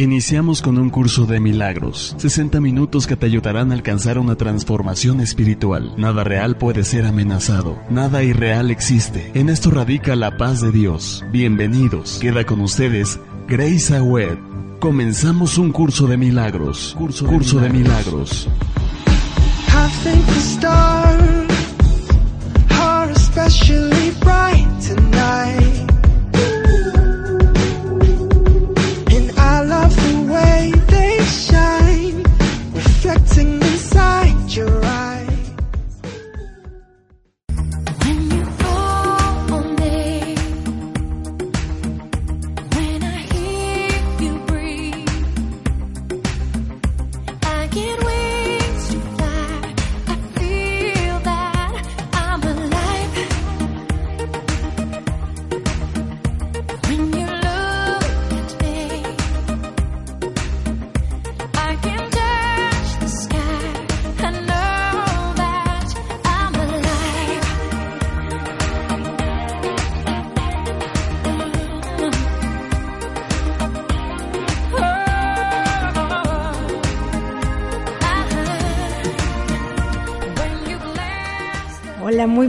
[0.00, 5.20] Iniciamos con un curso de milagros, 60 minutos que te ayudarán a alcanzar una transformación
[5.20, 5.92] espiritual.
[5.98, 9.30] Nada real puede ser amenazado, nada irreal existe.
[9.34, 11.22] En esto radica la paz de Dios.
[11.30, 12.18] Bienvenidos.
[12.18, 14.38] Queda con ustedes Grace Awed.
[14.78, 16.94] Comenzamos un curso de milagros.
[16.96, 18.48] Curso, curso de milagros.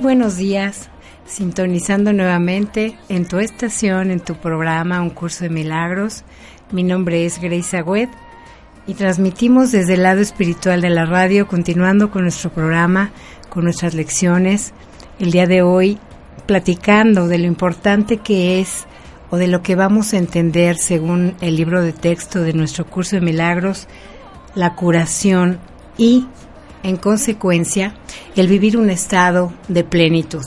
[0.01, 0.89] Buenos días.
[1.27, 6.23] Sintonizando nuevamente en tu estación, en tu programa Un Curso de Milagros.
[6.71, 8.09] Mi nombre es Grace Agüed
[8.87, 13.11] y transmitimos desde el lado espiritual de la radio, continuando con nuestro programa,
[13.49, 14.73] con nuestras lecciones.
[15.19, 15.99] El día de hoy,
[16.47, 18.87] platicando de lo importante que es
[19.29, 23.17] o de lo que vamos a entender según el libro de texto de nuestro curso
[23.17, 23.87] de milagros,
[24.55, 25.59] la curación
[25.97, 26.25] y
[26.83, 27.93] en consecuencia,
[28.35, 30.45] el vivir un estado de plenitud.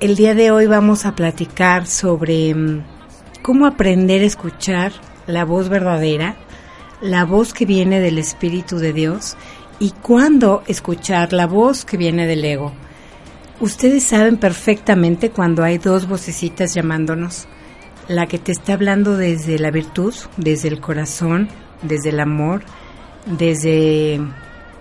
[0.00, 2.84] El día de hoy vamos a platicar sobre mm,
[3.42, 4.92] cómo aprender a escuchar
[5.26, 6.36] la voz verdadera,
[7.00, 9.36] la voz que viene del Espíritu de Dios
[9.78, 12.72] y cuándo escuchar la voz que viene del ego.
[13.60, 17.46] Ustedes saben perfectamente cuando hay dos vocecitas llamándonos,
[18.08, 21.48] la que te está hablando desde la virtud, desde el corazón,
[21.82, 22.62] desde el amor,
[23.26, 24.20] desde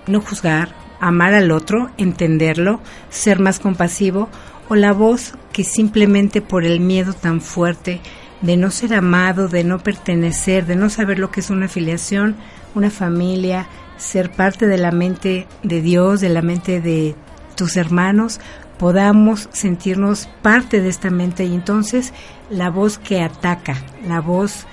[0.07, 4.29] no juzgar, amar al otro, entenderlo, ser más compasivo,
[4.69, 8.01] o la voz que simplemente por el miedo tan fuerte
[8.41, 12.35] de no ser amado, de no pertenecer, de no saber lo que es una afiliación,
[12.75, 17.15] una familia, ser parte de la mente de Dios, de la mente de
[17.55, 18.39] tus hermanos,
[18.77, 21.45] podamos sentirnos parte de esta mente.
[21.45, 22.13] Y entonces
[22.49, 24.65] la voz que ataca, la voz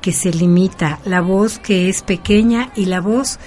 [0.00, 3.38] que se limita, la voz que es pequeña y la voz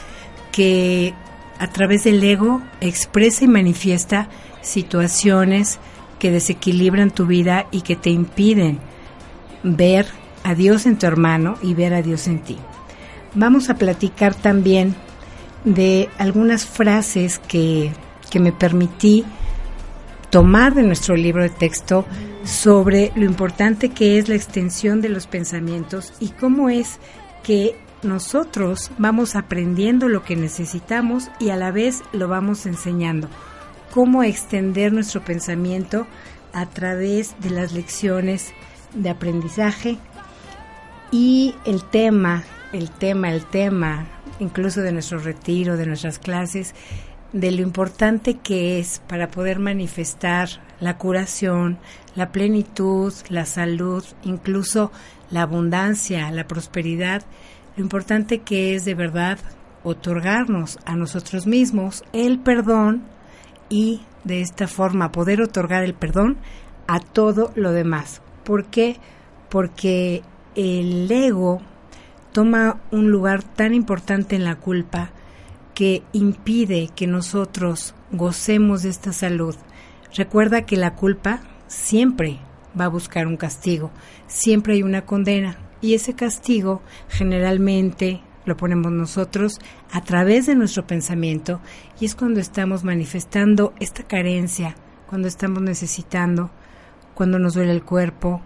[0.51, 1.13] que
[1.59, 4.29] a través del ego expresa y manifiesta
[4.61, 5.79] situaciones
[6.19, 8.79] que desequilibran tu vida y que te impiden
[9.63, 10.07] ver
[10.43, 12.57] a Dios en tu hermano y ver a Dios en ti.
[13.35, 14.95] Vamos a platicar también
[15.63, 17.91] de algunas frases que,
[18.29, 19.25] que me permití
[20.29, 22.05] tomar de nuestro libro de texto
[22.43, 26.99] sobre lo importante que es la extensión de los pensamientos y cómo es
[27.43, 33.27] que nosotros vamos aprendiendo lo que necesitamos y a la vez lo vamos enseñando.
[33.91, 36.07] Cómo extender nuestro pensamiento
[36.53, 38.53] a través de las lecciones
[38.93, 39.97] de aprendizaje
[41.11, 42.43] y el tema,
[42.73, 44.07] el tema, el tema,
[44.39, 46.75] incluso de nuestro retiro, de nuestras clases,
[47.33, 50.49] de lo importante que es para poder manifestar
[50.79, 51.77] la curación,
[52.15, 54.91] la plenitud, la salud, incluso
[55.29, 57.23] la abundancia, la prosperidad
[57.77, 59.37] lo importante que es de verdad
[59.83, 63.03] otorgarnos a nosotros mismos el perdón
[63.69, 66.37] y de esta forma poder otorgar el perdón
[66.87, 68.21] a todo lo demás.
[68.43, 68.97] ¿Por qué?
[69.49, 70.23] Porque
[70.55, 71.61] el ego
[72.33, 75.11] toma un lugar tan importante en la culpa
[75.75, 79.55] que impide que nosotros gocemos de esta salud.
[80.15, 82.39] Recuerda que la culpa siempre
[82.79, 83.91] va a buscar un castigo,
[84.25, 89.59] siempre hay una condena, y ese castigo generalmente lo ponemos nosotros
[89.91, 91.59] a través de nuestro pensamiento
[91.99, 94.75] y es cuando estamos manifestando esta carencia,
[95.07, 96.49] cuando estamos necesitando,
[97.13, 98.41] cuando nos duele el cuerpo,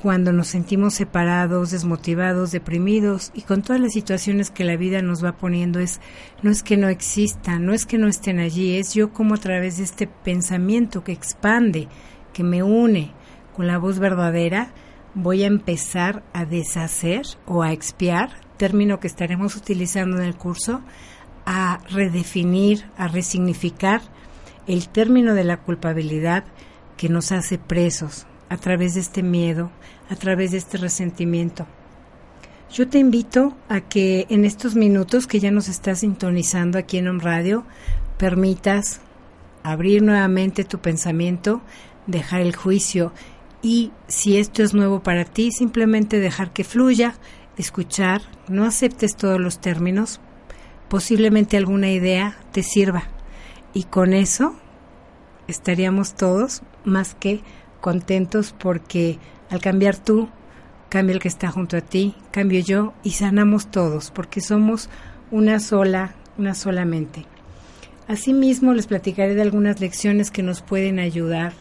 [0.00, 5.24] cuando nos sentimos separados, desmotivados, deprimidos y con todas las situaciones que la vida nos
[5.24, 6.00] va poniendo es
[6.42, 9.38] no es que no existan, no es que no estén allí, es yo como a
[9.38, 11.88] través de este pensamiento que expande,
[12.32, 13.12] que me une
[13.56, 14.70] con la voz verdadera,
[15.14, 20.82] voy a empezar a deshacer o a expiar, término que estaremos utilizando en el curso,
[21.46, 24.02] a redefinir, a resignificar
[24.66, 26.44] el término de la culpabilidad
[26.96, 29.70] que nos hace presos a través de este miedo,
[30.10, 31.66] a través de este resentimiento.
[32.70, 37.08] Yo te invito a que en estos minutos que ya nos estás sintonizando aquí en
[37.08, 37.64] un radio,
[38.18, 39.00] permitas
[39.62, 41.62] abrir nuevamente tu pensamiento,
[42.06, 43.12] dejar el juicio
[43.62, 47.14] y si esto es nuevo para ti, simplemente dejar que fluya,
[47.56, 50.20] escuchar, no aceptes todos los términos,
[50.88, 53.04] posiblemente alguna idea te sirva
[53.74, 54.54] y con eso
[55.48, 57.40] estaríamos todos más que
[57.80, 59.18] contentos porque
[59.50, 60.28] al cambiar tú,
[60.88, 64.88] cambia el que está junto a ti, cambio yo y sanamos todos porque somos
[65.30, 67.26] una sola, una sola mente.
[68.06, 71.52] Asimismo, les platicaré de algunas lecciones que nos pueden ayudar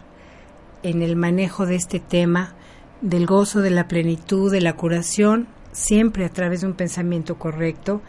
[0.88, 2.56] en el manejo de este tema,
[3.01, 8.01] del gozo, de la plenitud, de la curación, siempre a través de un pensamiento correcto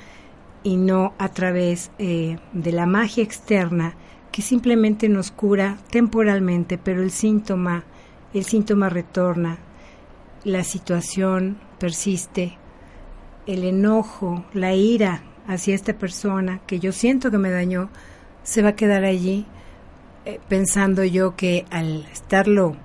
[0.63, 3.95] y no a través eh, de la magia externa
[4.31, 7.85] que simplemente nos cura temporalmente, pero el síntoma,
[8.33, 9.59] el síntoma retorna,
[10.45, 12.57] la situación persiste,
[13.47, 17.91] el enojo, la ira hacia esta persona que yo siento que me dañó,
[18.45, 19.47] se va a quedar allí
[20.49, 22.77] pensando yo que al estarlo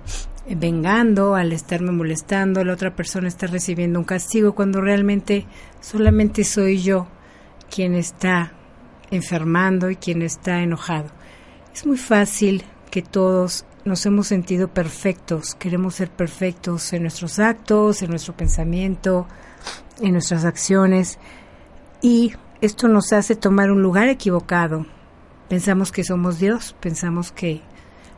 [0.48, 5.46] vengando, al estarme molestando, la otra persona está recibiendo un castigo cuando realmente
[5.80, 7.06] solamente soy yo
[7.74, 8.52] quien está
[9.10, 11.08] enfermando y quien está enojado.
[11.72, 18.02] Es muy fácil que todos nos hemos sentido perfectos, queremos ser perfectos en nuestros actos,
[18.02, 19.26] en nuestro pensamiento,
[20.00, 21.18] en nuestras acciones
[22.00, 24.86] y esto nos hace tomar un lugar equivocado.
[25.48, 27.60] Pensamos que somos Dios, pensamos que,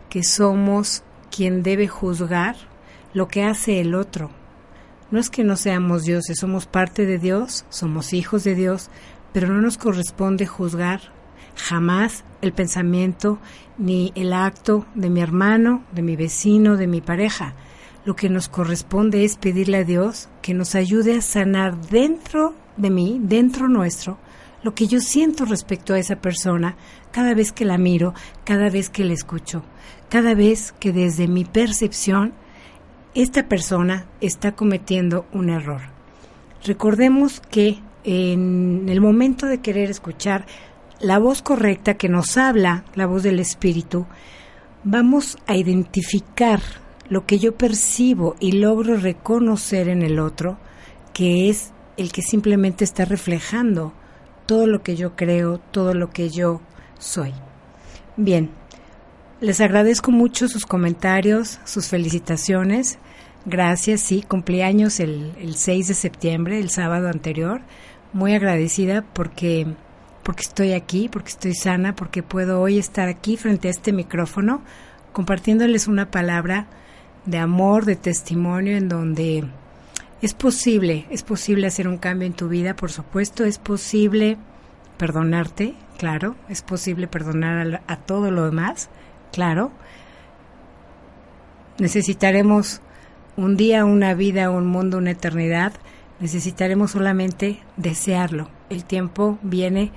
[0.08, 2.56] que somos quien debe juzgar
[3.14, 4.30] lo que hace el otro.
[5.10, 8.90] No es que no seamos dioses, somos parte de Dios, somos hijos de Dios,
[9.32, 11.00] pero no nos corresponde juzgar
[11.56, 13.38] jamás el pensamiento
[13.78, 17.54] ni el acto de mi hermano, de mi vecino, de mi pareja.
[18.04, 22.90] Lo que nos corresponde es pedirle a Dios que nos ayude a sanar dentro de
[22.90, 24.18] mí, dentro nuestro,
[24.62, 26.76] lo que yo siento respecto a esa persona
[27.16, 28.12] cada vez que la miro,
[28.44, 29.62] cada vez que la escucho,
[30.10, 32.34] cada vez que desde mi percepción
[33.14, 35.80] esta persona está cometiendo un error.
[36.62, 40.44] Recordemos que en el momento de querer escuchar
[41.00, 44.04] la voz correcta que nos habla, la voz del Espíritu,
[44.84, 46.60] vamos a identificar
[47.08, 50.58] lo que yo percibo y logro reconocer en el otro,
[51.14, 53.94] que es el que simplemente está reflejando
[54.44, 56.60] todo lo que yo creo, todo lo que yo
[56.98, 57.32] soy.
[58.16, 58.50] Bien,
[59.40, 62.98] les agradezco mucho sus comentarios, sus felicitaciones.
[63.44, 67.60] Gracias, sí, cumpleaños el, el 6 de septiembre, el sábado anterior.
[68.12, 69.66] Muy agradecida porque
[70.22, 74.60] porque estoy aquí, porque estoy sana, porque puedo hoy estar aquí frente a este micrófono
[75.12, 76.66] compartiéndoles una palabra
[77.26, 79.44] de amor, de testimonio en donde
[80.20, 84.36] es posible, es posible hacer un cambio en tu vida, por supuesto, es posible
[84.98, 88.88] perdonarte, claro, es posible perdonar a, a todo lo demás,
[89.32, 89.70] claro.
[91.78, 92.80] Necesitaremos
[93.36, 95.72] un día, una vida, un mundo, una eternidad,
[96.20, 98.48] necesitaremos solamente desearlo.
[98.70, 99.92] El tiempo viene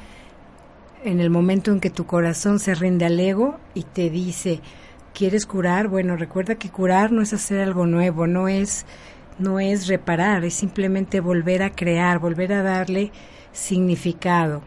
[1.03, 4.61] en el momento en que tu corazón se rinde al ego y te dice,
[5.13, 5.87] ¿quieres curar?
[5.87, 8.85] Bueno, recuerda que curar no es hacer algo nuevo, no es
[9.37, 13.13] no es reparar, es simplemente volver a crear, volver a darle
[13.53, 14.61] significado.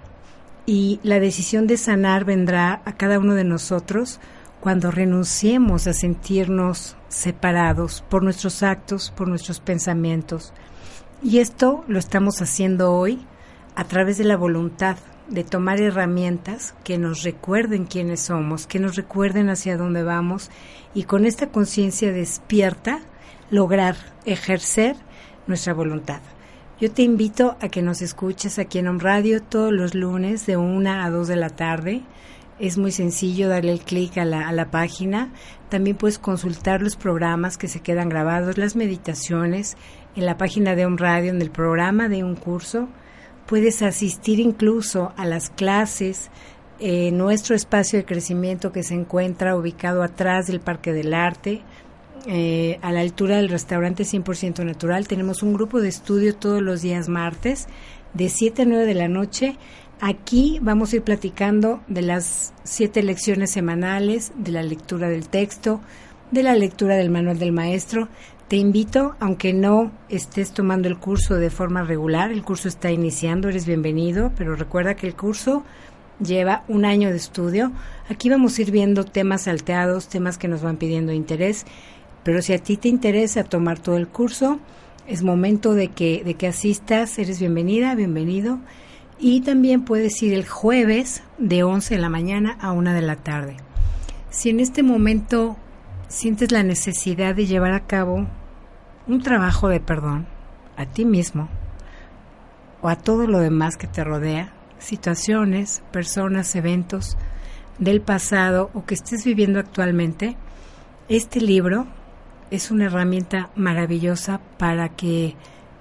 [0.65, 4.21] Y la decisión de sanar vendrá a cada uno de nosotros
[4.61, 10.53] cuando renunciemos a sentirnos separados por nuestros actos, por nuestros pensamientos.
[11.21, 13.27] Y esto lo estamos haciendo hoy
[13.75, 18.97] a través de la voluntad, de tomar herramientas que nos recuerden quiénes somos, que nos
[18.97, 20.51] recuerden hacia dónde vamos
[20.95, 23.01] y con esta conciencia despierta
[23.51, 24.97] lograr ejercer
[25.47, 26.21] nuestra voluntad.
[26.83, 30.57] Yo te invito a que nos escuches aquí en Home Radio todos los lunes de
[30.57, 32.03] 1 a 2 de la tarde.
[32.59, 35.31] Es muy sencillo darle el clic a la, página.
[35.69, 39.77] También puedes consultar los programas que se quedan grabados, las meditaciones
[40.17, 42.89] en la página de Home Radio, en el programa de un curso
[43.47, 46.33] puedes asistir incluso a las clases
[46.81, 51.63] en nuestro espacio de crecimiento que se encuentra ubicado atrás del Parque del Arte,
[52.27, 55.09] eh, a la altura del restaurante 100% natural.
[55.09, 57.67] Tenemos un grupo de estudio todos los días martes
[58.15, 59.57] de 7 a 9 de la noche.
[60.01, 65.81] Aquí vamos a ir platicando de las siete lecciones semanales, de la lectura del texto,
[66.33, 68.09] de la lectura del manual del maestro,
[68.53, 73.49] te invito, aunque no estés tomando el curso de forma regular, el curso está iniciando,
[73.49, 75.65] eres bienvenido, pero recuerda que el curso
[76.23, 77.73] lleva un año de estudio.
[78.11, 81.65] Aquí vamos a ir viendo temas salteados, temas que nos van pidiendo interés,
[82.25, 84.61] pero si a ti te interesa tomar todo el curso,
[85.05, 88.61] Es momento de que, de que asistas, eres bienvenida, bienvenido.
[89.19, 93.17] Y también puedes ir el jueves de 11 de la mañana a 1 de la
[93.17, 93.57] tarde.
[94.31, 95.57] Si en este momento
[96.07, 98.29] sientes la necesidad de llevar a cabo
[99.09, 100.27] un trabajo de perdón
[100.77, 101.49] a ti mismo
[102.81, 107.17] o a todo lo demás que te rodea, situaciones, personas, eventos
[107.79, 110.37] del pasado o que estés viviendo actualmente,
[111.09, 111.87] este libro
[112.53, 115.37] es una herramienta maravillosa para que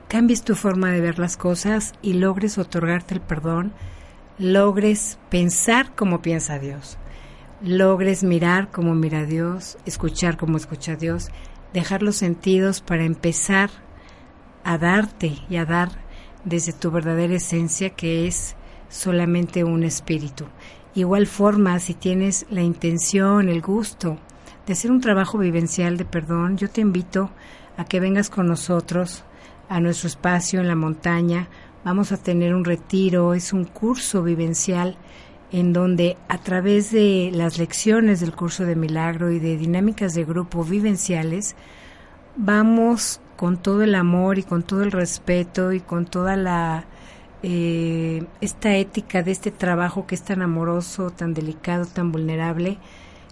[0.08, 3.74] cambies tu forma de ver las cosas y logres otorgarte el perdón,
[4.38, 6.98] logres pensar como piensa Dios,
[7.62, 11.28] logres mirar como mira Dios, escuchar como escucha Dios,
[11.74, 13.70] dejar los sentidos para empezar
[14.64, 15.90] a darte y a dar
[16.46, 18.56] desde tu verdadera esencia que es
[18.88, 20.46] solamente un espíritu.
[20.96, 24.18] Igual forma, si tienes la intención, el gusto
[24.66, 27.32] de hacer un trabajo vivencial de perdón, yo te invito
[27.78, 29.24] a que vengas con nosotros
[29.70, 31.48] a nuestro espacio en la montaña.
[31.84, 34.98] Vamos a tener un retiro, es un curso vivencial
[35.52, 40.24] en donde a través de las lecciones del curso de milagro y de dinámicas de
[40.24, 41.56] grupo vivenciales,
[42.38, 46.86] vamos con todo el amor y con todo el respeto y con toda la
[47.44, 52.78] eh, esta ética de este trabajo que es tan amoroso, tan delicado, tan vulnerable,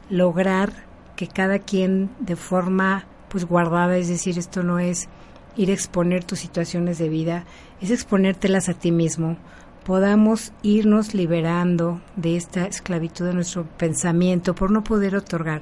[0.09, 0.88] lograr
[1.19, 5.09] que cada quien de forma pues guardada, es decir, esto no es
[5.57, 7.43] ir a exponer tus situaciones de vida,
[7.81, 9.35] es exponértelas a ti mismo,
[9.83, 15.61] podamos irnos liberando de esta esclavitud de nuestro pensamiento por no poder otorgar.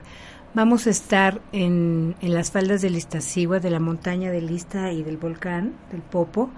[0.53, 5.01] Vamos a estar en, en las faldas del Iztaccíhuatl, de la montaña de Lista y
[5.01, 6.51] del volcán, del Popo,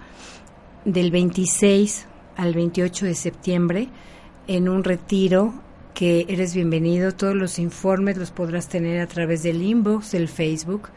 [0.84, 3.88] del 26 al 28 de septiembre
[4.46, 5.54] en un retiro
[5.94, 7.12] que eres bienvenido.
[7.12, 10.88] Todos los informes los podrás tener a través del inbox del Facebook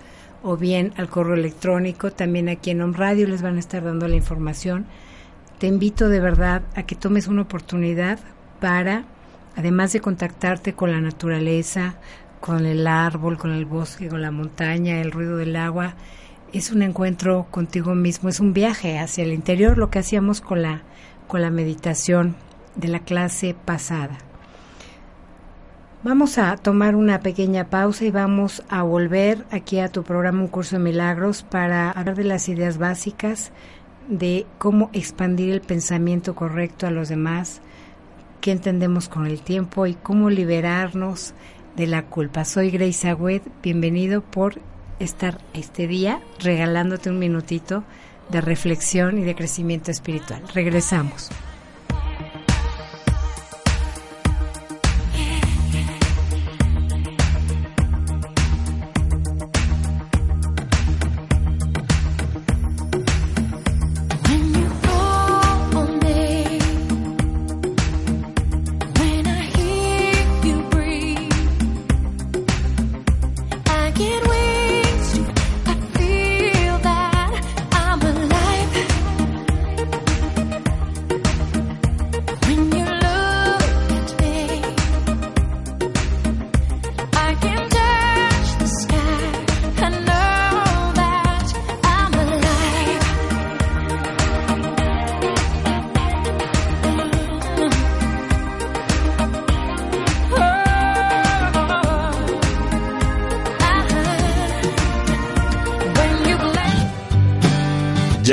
[0.44, 2.12] o bien al correo electrónico.
[2.12, 4.86] También aquí en Home Radio les van a estar dando la información.
[5.60, 8.20] Te invito de verdad a que tomes una oportunidad
[8.60, 9.06] para,
[9.56, 11.96] además de contactarte con la naturaleza,
[12.40, 15.96] con el árbol, con el bosque, con la montaña, el ruido del agua,
[16.52, 20.62] es un encuentro contigo mismo, es un viaje hacia el interior, lo que hacíamos con
[20.62, 20.84] la,
[21.28, 22.36] con la meditación
[22.76, 24.18] de la clase pasada.
[26.03, 30.50] Vamos a tomar una pequeña pausa y vamos a volver aquí a tu programa Un
[30.50, 33.53] Curso de Milagros para hablar de las ideas básicas
[34.10, 37.62] de cómo expandir el pensamiento correcto a los demás,
[38.41, 41.36] qué entendemos con el tiempo y cómo liberarnos
[41.77, 42.43] de la culpa.
[42.43, 44.55] Soy Grace Agüed, bienvenido por
[45.00, 47.86] estar este día regalándote un minutito
[48.29, 50.43] de reflexión y de crecimiento espiritual.
[50.53, 51.29] Regresamos.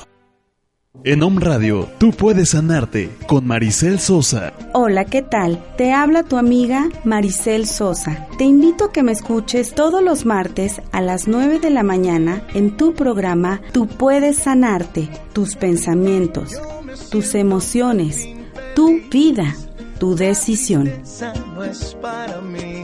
[1.04, 4.52] En Om Radio, tú puedes sanarte con Maricel Sosa.
[4.72, 5.64] Hola, ¿qué tal?
[5.76, 8.26] Te habla tu amiga Maricel Sosa.
[8.38, 12.42] Te invito a que me escuches todos los martes a las 9 de la mañana
[12.54, 16.60] en tu programa Tú puedes sanarte, tus pensamientos,
[17.12, 18.26] tus emociones,
[18.74, 19.54] tu vida
[19.98, 20.90] tu decisión.
[21.70, 22.83] es para mí.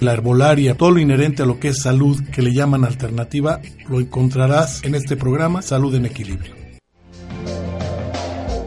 [0.00, 4.00] la herbolaria, todo lo inherente a lo que es salud que le llaman alternativa, lo
[4.00, 6.54] encontrarás en este programa Salud en Equilibrio.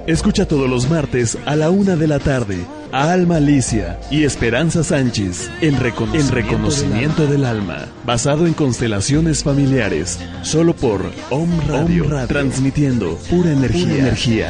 [0.05, 2.57] Escucha todos los martes a la una de la tarde
[2.91, 7.87] a Alma Alicia y Esperanza Sánchez en Reconocimiento, Reconocimiento del, alma.
[8.05, 13.85] basado en constelaciones familiares, solo por Om Radio, transmitiendo pura energía.
[13.85, 14.49] Pura energía.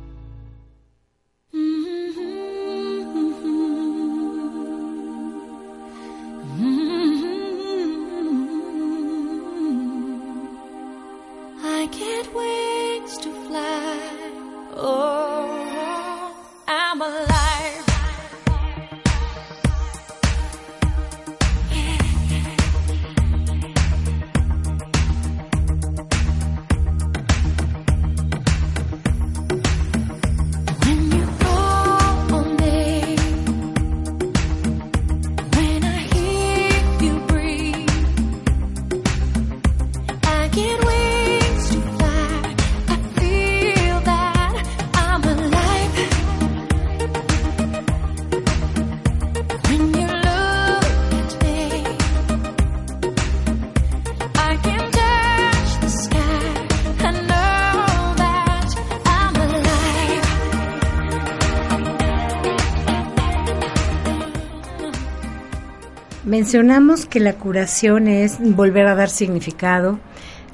[66.51, 69.99] Mencionamos que la curación es volver a dar significado,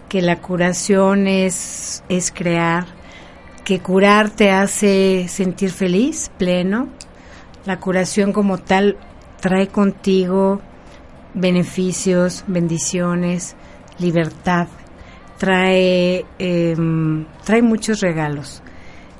[0.09, 2.85] que la curación es, es crear,
[3.65, 6.89] que curar te hace sentir feliz, pleno.
[7.65, 8.95] La curación como tal
[9.41, 10.61] trae contigo
[11.33, 13.55] beneficios, bendiciones,
[13.97, 14.67] libertad,
[15.39, 18.61] trae, em, trae muchos regalos.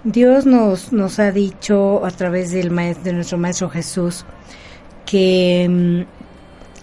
[0.03, 2.69] Dios nos, nos ha dicho a través del
[3.01, 4.27] de nuestro Maestro Jesús
[5.07, 6.06] que em,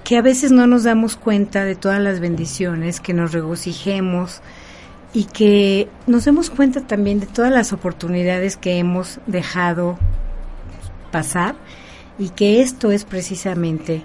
[0.04, 4.42] que a veces no nos damos cuenta de todas las bendiciones, que nos regocijemos
[5.14, 9.98] y que nos demos cuenta también de todas las oportunidades que hemos dejado
[11.10, 11.56] pasar
[12.18, 14.02] y que esto es precisamente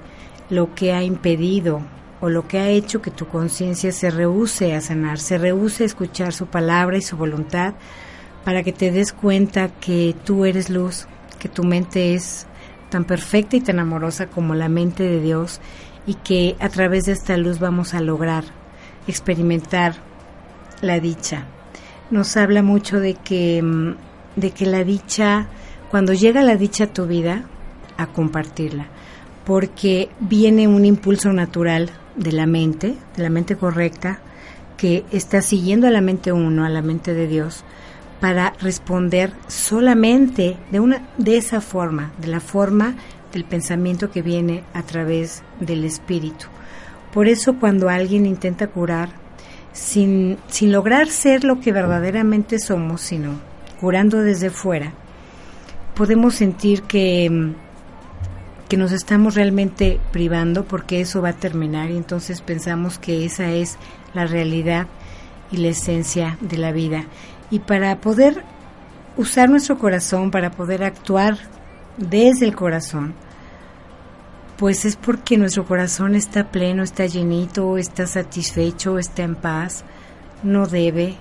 [0.50, 1.82] lo que ha impedido
[2.22, 5.88] o lo que ha hecho que tu conciencia se rehúse a sanar, se rehúse a
[5.88, 7.74] escuchar su palabra y su voluntad
[8.46, 11.08] para que te des cuenta que tú eres luz,
[11.40, 12.46] que tu mente es
[12.90, 15.60] tan perfecta y tan amorosa como la mente de Dios
[16.06, 18.44] y que a través de esta luz vamos a lograr
[19.08, 19.96] experimentar
[20.82, 21.46] la dicha.
[22.12, 23.96] Nos habla mucho de que, mm,
[24.36, 25.48] de que la dicha,
[25.92, 27.44] cuando llega la dicha a tu vida,
[27.98, 28.88] a compartirla,
[29.46, 34.20] porque viene un impulso natural de la mente, de la mente correcta,
[34.78, 37.64] que está siguiendo a la mente uno, a la mente de Dios,
[38.22, 42.96] para responder solamente de una de esa forma, de la forma
[43.34, 46.48] del pensamiento que viene a través del espíritu.
[47.14, 49.10] Por eso cuando alguien intenta curar,
[49.74, 53.40] sin, sin lograr ser lo que verdaderamente somos, sino
[53.80, 54.94] curando desde fuera,
[55.96, 57.54] podemos sentir que,
[58.68, 63.52] que nos estamos realmente privando porque eso va a terminar y entonces pensamos que esa
[63.52, 63.78] es
[64.14, 64.88] la realidad
[65.52, 67.06] y la esencia de la vida.
[67.50, 68.44] Y para poder
[69.18, 71.38] usar nuestro corazón, para poder actuar
[72.00, 73.14] desde el corazón,
[74.58, 79.84] pues es porque nuestro corazón está pleno, está llenito, está satisfecho, está en paz,
[80.44, 81.16] no debe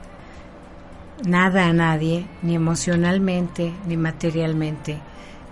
[1.27, 4.99] nada a nadie, ni emocionalmente, ni materialmente,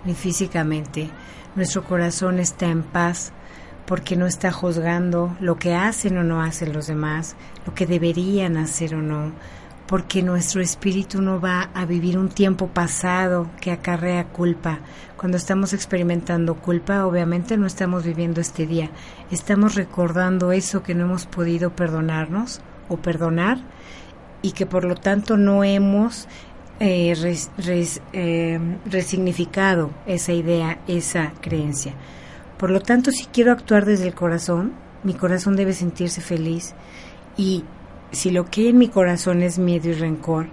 [0.05, 1.09] ni físicamente.
[1.55, 3.31] Nuestro corazón está en paz
[3.85, 7.35] porque no está juzgando lo que hacen o no hacen los demás,
[7.65, 9.31] lo que deberían hacer o no,
[9.87, 14.79] porque nuestro espíritu no va a vivir un tiempo pasado que acarrea culpa.
[15.15, 18.91] Cuando estamos experimentando culpa, obviamente no estamos viviendo este día,
[19.31, 23.59] estamos recordando eso que no hemos podido perdonarnos o perdonar
[24.41, 26.27] y que por lo tanto no hemos
[26.79, 27.13] eh,
[28.13, 31.93] eh, resignificado esa idea, esa creencia.
[32.57, 34.73] Por lo tanto, si quiero actuar desde el corazón,
[35.03, 36.73] mi corazón debe sentirse feliz
[37.37, 37.63] y
[38.11, 40.47] si lo que hay en mi corazón es miedo y rencor,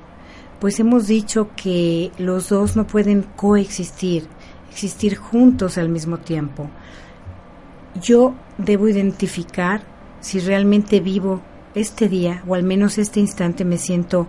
[0.60, 4.26] pues hemos dicho que los dos no pueden coexistir,
[4.70, 6.70] existir juntos al mismo tiempo.
[8.00, 9.82] Yo debo identificar
[10.20, 11.42] si realmente vivo
[11.74, 14.26] este día, o al menos este instante me siento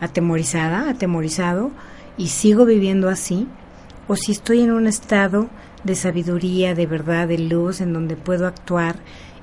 [0.00, 1.70] atemorizada, atemorizado,
[2.16, 3.46] y sigo viviendo así,
[4.08, 5.48] o si estoy en un estado
[5.84, 8.96] de sabiduría, de verdad, de luz, en donde puedo actuar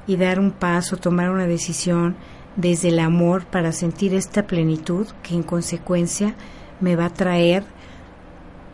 [0.05, 2.15] y dar un paso, tomar una decisión
[2.55, 6.35] desde el amor para sentir esta plenitud que en consecuencia
[6.79, 7.63] me va a traer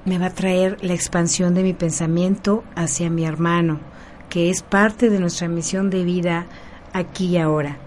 [0.06, 3.80] me va a traer la expansión de mi pensamiento hacia mi hermano,
[4.30, 6.48] que es parte de nuestra misión de vida
[6.92, 7.78] aquí y ahora.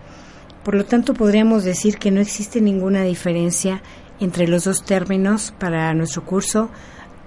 [0.62, 3.82] Por lo tanto, podríamos decir que no existe ninguna diferencia
[4.20, 6.70] entre los dos términos para nuestro curso.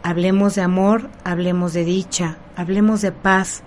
[0.04, 3.64] Hablemos de amor, hablemos de dicha, hablemos de paz,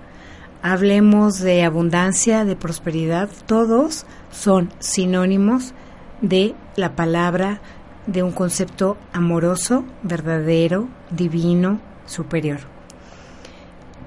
[0.62, 3.28] hablemos de abundancia, de prosperidad.
[3.46, 5.72] Todos son sinónimos
[6.20, 7.60] de la palabra
[8.06, 12.60] de un concepto amoroso, verdadero, divino, superior.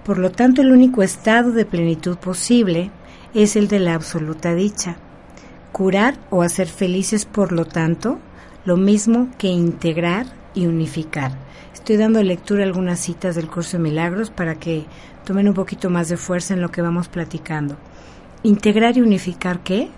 [0.03, 2.91] Por lo tanto, el único estado de plenitud posible
[3.33, 4.97] es el de la absoluta dicha.
[5.71, 8.19] Curar o hacer felices, por lo tanto,
[8.65, 11.31] lo mismo que integrar y unificar.
[11.73, 14.85] Estoy dando lectura a algunas citas del curso de milagros para que
[15.25, 17.77] tomen un poquito más de fuerza en lo que vamos platicando.
[18.43, 19.89] Integrar y unificar qué?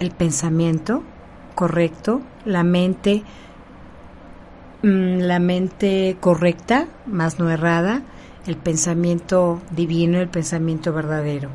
[0.00, 1.02] El pensamiento,
[1.54, 3.22] correcto, la mente,
[4.82, 8.02] mm, la mente correcta, más no errada,
[8.46, 11.48] el pensamiento divino, el pensamiento verdadero.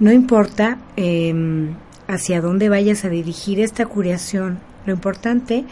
[0.00, 1.74] No importa em,
[2.06, 5.64] hacia dónde vayas a dirigir esta curación, lo importante es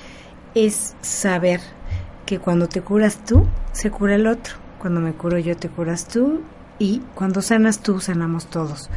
[1.03, 1.61] saber
[2.25, 4.55] que cuando te curas tú, se cura el otro.
[4.81, 6.41] Cuando me curo yo, te curas tú.
[6.79, 8.89] Y cuando sanas tú, sanamos todos.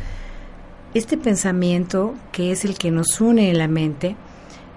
[0.93, 4.15] Este pensamiento, que es el que nos une en la mente,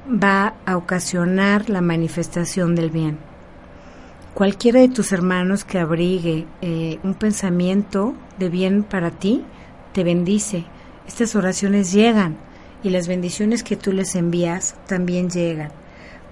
[0.06, 3.18] va a ocasionar la manifestación del bien.
[4.34, 9.44] Cualquiera de tus hermanos que abrigue eh, un pensamiento de bien para ti,
[9.92, 10.64] te bendice.
[11.06, 12.36] Estas oraciones llegan
[12.82, 15.81] y las bendiciones que tú les envías también llegan.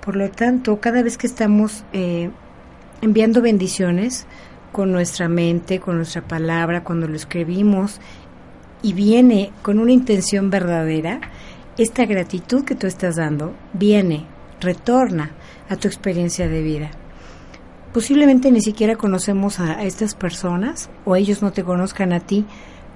[0.05, 2.31] Por lo tanto, cada vez que estamos eh,
[3.03, 4.27] enviando bendiciones
[4.73, 8.01] con nuestra mente, con nuestra palabra, cuando lo escribimos
[8.83, 11.21] y viene con una intención verdadera,
[11.77, 14.27] esta gratitud que tú estás dando viene,
[14.61, 15.33] retorna
[15.69, 16.91] a tu experiencia de vida.
[17.93, 22.47] Posiblemente ni siquiera conocemos a estas personas o ellos no te conozcan a ti,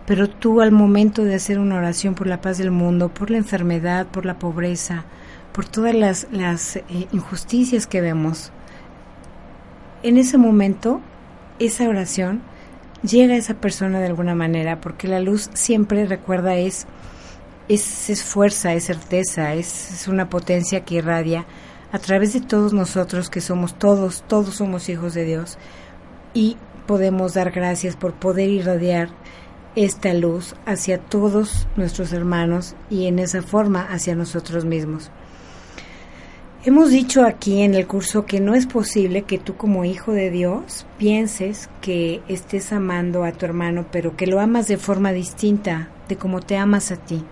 [0.06, 3.38] pero tú al momento de hacer una oración por la paz del mundo, por la
[3.38, 5.04] enfermedad, por la pobreza,
[5.54, 8.50] por todas las, las eh, injusticias que vemos,
[10.02, 11.00] en ese momento
[11.60, 12.42] esa oración
[13.04, 16.86] llega a esa persona de alguna manera, porque la luz siempre recuerda es,
[17.68, 21.46] es, fuerza, es certeza, es, es una potencia que irradia
[21.92, 25.56] a través de todos nosotros que somos todos, todos somos hijos de Dios
[26.34, 26.56] y
[26.88, 29.10] podemos dar gracias por poder irradiar
[29.76, 35.12] esta luz hacia todos nuestros hermanos y en esa forma hacia nosotros mismos.
[36.66, 40.30] Hemos dicho aquí en el curso que no es posible que tú como hijo de
[40.30, 45.90] Dios pienses que estés amando a tu hermano, pero que lo amas de forma distinta
[46.08, 47.22] de como te amas a ti.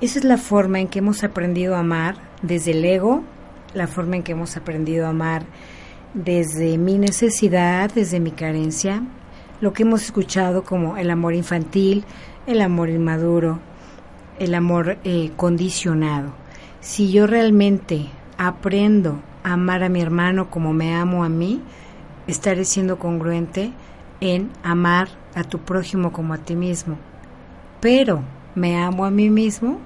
[0.00, 3.24] Esa es la forma en que hemos aprendido a amar desde el ego,
[3.74, 5.42] la forma en que hemos aprendido a amar
[6.14, 9.02] desde mi necesidad, desde mi carencia,
[9.60, 12.04] lo que hemos escuchado como el amor infantil,
[12.46, 13.58] el amor inmaduro,
[14.38, 16.32] el amor eh, condicionado.
[16.80, 21.62] Si yo realmente aprendo a amar a mi hermano como me amo a mí,
[22.26, 23.72] estaré siendo congruente
[24.20, 26.96] en amar a tu prójimo como a ti mismo.
[27.80, 28.22] Pero
[28.54, 29.78] me amo a mí mismo,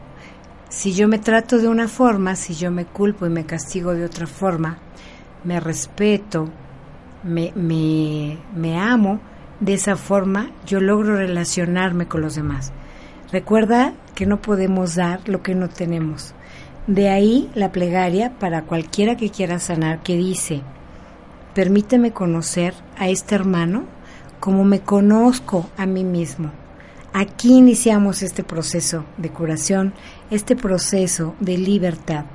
[0.69, 4.05] si yo me trato de una forma, si yo me culpo y me castigo de
[4.05, 4.79] otra forma,
[5.45, 6.51] me respeto,
[7.23, 9.21] me, me, me amo,
[9.61, 12.73] de esa forma yo logro relacionarme con los demás.
[13.33, 16.35] Recuerda que no podemos dar lo que no tenemos.
[16.87, 20.63] De ahí la plegaria para cualquiera que quiera sanar que dice,
[21.53, 23.85] permíteme conocer a este hermano
[24.39, 26.53] como me conozco a mí mismo.
[27.13, 29.95] Aquí iniciamos este proceso de curación,
[30.31, 32.27] este proceso de libertad.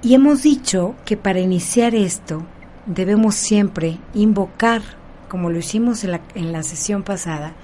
[0.00, 2.46] Y hemos dicho que para iniciar esto
[2.86, 4.82] debemos siempre invocar,
[5.28, 7.54] como lo hicimos en la, en la sesión pasada,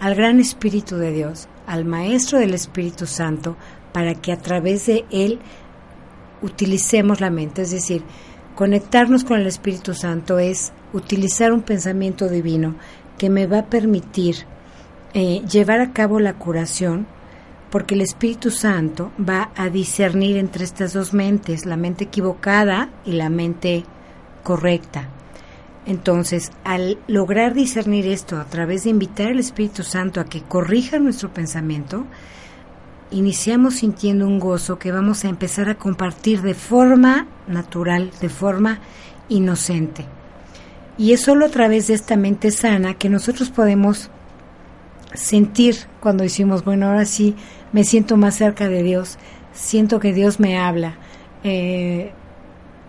[0.00, 3.56] al gran Espíritu de Dios, al Maestro del Espíritu Santo,
[3.94, 5.38] para que a través de él
[6.42, 7.62] utilicemos la mente.
[7.62, 8.02] Es decir,
[8.56, 12.74] conectarnos con el Espíritu Santo es utilizar un pensamiento divino
[13.18, 14.46] que me va a permitir
[15.14, 17.06] eh, llevar a cabo la curación
[17.70, 23.12] porque el Espíritu Santo va a discernir entre estas dos mentes, la mente equivocada y
[23.12, 23.84] la mente
[24.42, 25.08] correcta.
[25.86, 30.98] Entonces, al lograr discernir esto a través de invitar al Espíritu Santo a que corrija
[30.98, 32.06] nuestro pensamiento,
[33.10, 38.80] iniciamos sintiendo un gozo que vamos a empezar a compartir de forma natural, de forma
[39.28, 40.06] inocente.
[40.96, 44.10] Y es solo a través de esta mente sana que nosotros podemos
[45.14, 47.34] sentir cuando decimos, bueno, ahora sí
[47.72, 49.18] me siento más cerca de Dios,
[49.52, 50.96] siento que Dios me habla.
[51.42, 52.12] Eh,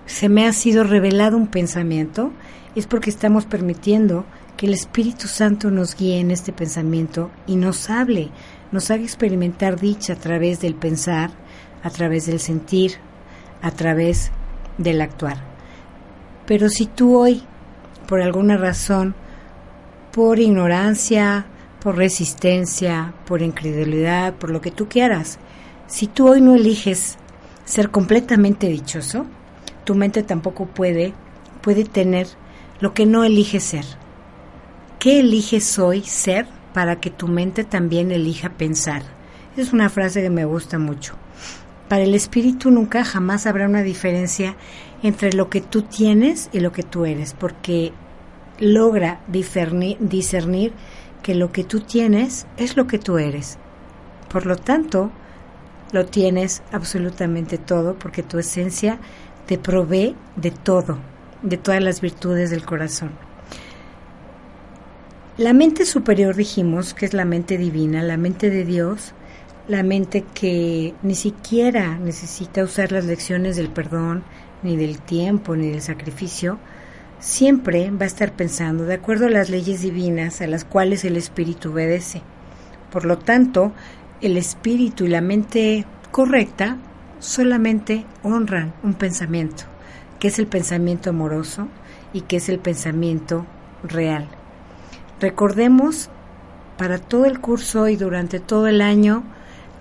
[0.06, 2.32] se me ha sido revelado un pensamiento,
[2.76, 4.26] es porque estamos permitiendo
[4.58, 8.30] que el Espíritu Santo nos guíe en este pensamiento y nos hable,
[8.76, 11.32] nos haga experimentar dicha a través del pensar,
[11.82, 12.96] a través del sentir,
[13.62, 14.32] a través
[14.78, 15.38] del actuar.
[16.46, 17.42] Pero si tú hoy,
[18.06, 19.16] por alguna razón,
[20.12, 21.46] por ignorancia,
[21.80, 25.40] por resistencia, por incredulidad, por lo que tú quieras,
[25.88, 27.18] si tú hoy no eliges
[27.64, 29.26] ser completamente dichoso,
[29.86, 31.14] tu mente tampoco puede,
[31.62, 32.28] puede tener
[32.82, 33.86] lo que no elige ser.
[35.00, 39.02] ¿Qué eliges hoy ser para que tu mente también elija pensar?
[39.56, 41.16] Es una frase que me gusta mucho.
[41.88, 44.58] Para el espíritu nunca jamás habrá una diferencia
[45.02, 47.94] entre lo que tú tienes y lo que tú eres, porque
[48.60, 50.74] logra discernir, discernir
[51.24, 53.58] que lo que tú tienes es lo que tú eres.
[54.30, 55.12] Por lo tanto,
[55.94, 59.00] lo tienes absolutamente todo, porque tu esencia
[59.46, 60.98] te provee de todo,
[61.42, 63.12] de todas las virtudes del corazón.
[65.38, 69.12] La mente superior dijimos que es la mente divina, la mente de Dios,
[69.68, 74.24] la mente que ni siquiera necesita usar las lecciones del perdón,
[74.64, 76.58] ni del tiempo, ni del sacrificio,
[77.20, 81.18] siempre va a estar pensando de acuerdo a las leyes divinas a las cuales el
[81.18, 82.22] espíritu obedece.
[82.90, 83.74] Por lo tanto,
[84.22, 86.78] el espíritu y la mente correcta
[87.20, 89.66] solamente honran un pensamiento,
[90.18, 91.68] que es el pensamiento amoroso
[92.14, 93.46] y que es el pensamiento
[93.84, 94.30] real.
[95.26, 96.12] Recordemos
[96.78, 99.24] para todo el curso y durante todo el año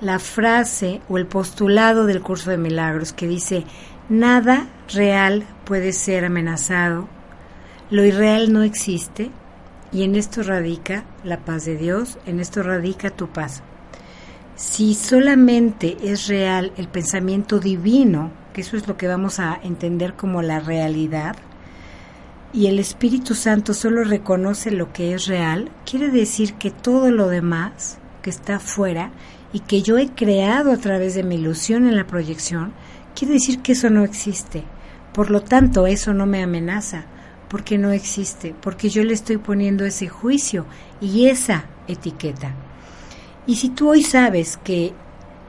[0.01, 3.67] la frase o el postulado del curso de milagros que dice,
[4.09, 7.09] nada real puede ser amenazado,
[7.91, 9.31] lo irreal no existe
[9.93, 13.63] y en esto radica la paz de Dios, en esto radica tu paz.
[14.57, 20.15] Si solamente es real el pensamiento divino, que eso es lo que vamos a entender
[20.15, 21.37] como la realidad,
[22.55, 27.27] y el Espíritu Santo solo reconoce lo que es real, quiere decir que todo lo
[27.27, 29.11] demás que está afuera
[29.53, 32.73] y que yo he creado a través de mi ilusión en la proyección,
[33.17, 34.63] quiere decir que eso no existe.
[35.13, 37.07] Por lo tanto, eso no me amenaza,
[37.49, 40.65] porque no existe, porque yo le estoy poniendo ese juicio
[41.01, 42.55] y esa etiqueta.
[43.49, 44.93] Y si tú hoy sabes que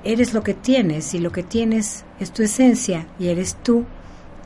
[0.03, 3.85] eres lo que tienes y lo que tienes es tu esencia y eres tú,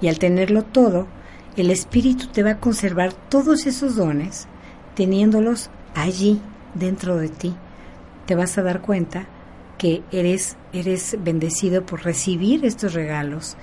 [0.01, 1.07] y al tenerlo todo,
[1.55, 4.47] el Espíritu te va a conservar todos esos dones,
[4.95, 6.41] teniéndolos allí
[6.73, 7.53] dentro de ti.
[8.25, 9.27] Te vas a dar cuenta
[9.77, 13.55] que eres, eres bendecido por recibir estos regalos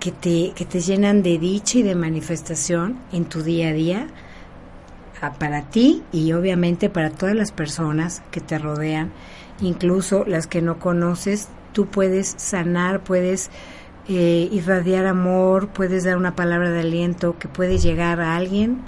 [0.00, 4.08] que te, que te llenan de dicha y de manifestación en tu día a día
[5.38, 9.12] para ti y obviamente para todas las personas que te rodean,
[9.60, 13.50] incluso las que no conoces, tú puedes sanar, puedes
[14.08, 18.78] eh, irradiar amor, puedes dar una palabra de aliento que puede llegar a alguien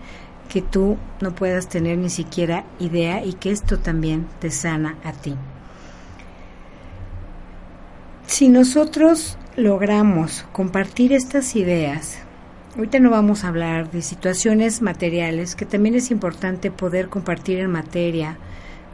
[0.49, 5.13] que tú no puedas tener ni siquiera idea y que esto también te sana a
[5.13, 5.35] ti.
[8.27, 12.19] Si nosotros logramos compartir estas ideas,
[12.77, 17.71] ahorita no vamos a hablar de situaciones materiales, que también es importante poder compartir en
[17.71, 18.39] materia.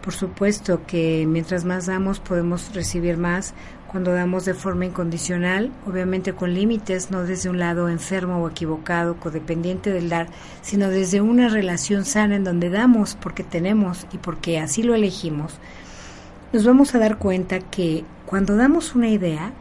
[0.03, 3.55] Por supuesto que mientras más damos podemos recibir más,
[3.95, 9.21] cuando damos de forma incondicional, obviamente con límites, no desde un lado enfermo o equivocado,
[9.21, 10.27] codependiente del dar,
[10.63, 15.61] sino desde una relación sana en donde damos porque tenemos y porque así lo elegimos,
[16.53, 19.53] nos vamos a dar cuenta que cuando damos una idea,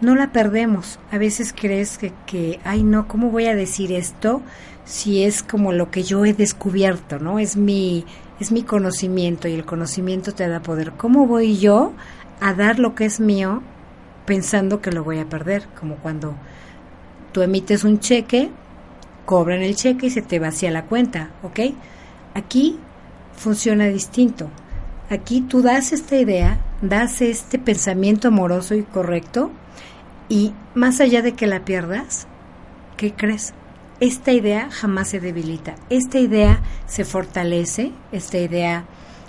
[0.00, 0.98] no la perdemos.
[1.10, 4.40] A veces crees que, que, ay no, ¿cómo voy a decir esto
[4.86, 7.38] si es como lo que yo he descubierto, ¿no?
[7.38, 8.06] Es mi,
[8.40, 10.92] es mi conocimiento y el conocimiento te da poder.
[10.92, 11.92] ¿Cómo voy yo
[12.40, 13.62] a dar lo que es mío
[14.26, 16.34] pensando que lo voy a perder, como cuando
[17.32, 18.50] tú emites un cheque,
[19.24, 21.60] cobran el cheque y se te vacía la cuenta, ¿ok?
[22.34, 22.78] Aquí
[23.36, 24.50] funciona distinto.
[25.10, 29.50] Aquí tú das esta idea, das este pensamiento amoroso y correcto
[30.28, 32.26] y más allá de que la pierdas,
[32.96, 33.54] ¿qué crees?
[34.00, 38.84] Esta idea jamás se debilita, esta idea se fortalece, esta idea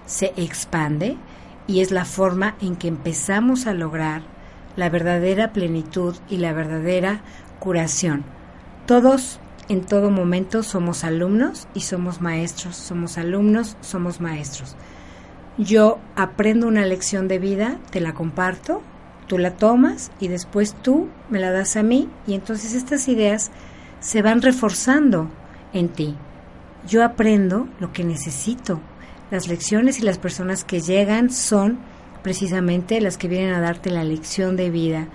[0.05, 1.17] se expande
[1.69, 4.23] y es la forma en que empezamos a lograr
[4.75, 7.21] la verdadera plenitud y la verdadera
[7.59, 8.23] curación.
[8.87, 14.75] Todos en todo momento somos alumnos y somos maestros, somos alumnos, somos maestros.
[15.59, 18.81] Yo aprendo una lección de vida, te la comparto,
[19.27, 23.51] tú la tomas y después tú me la das a mí y entonces estas ideas
[23.99, 25.29] se van reforzando
[25.71, 26.15] en ti.
[26.87, 28.81] Yo aprendo lo que necesito
[29.31, 31.79] las lecciones y las personas que llegan son
[32.23, 35.07] precisamente las que vienen a darte la lección de vida.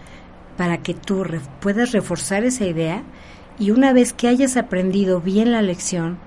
[0.57, 1.27] para que tú
[1.61, 3.03] puedas reforzar esa idea
[3.59, 6.18] y una vez que hayas aprendido bien la lección,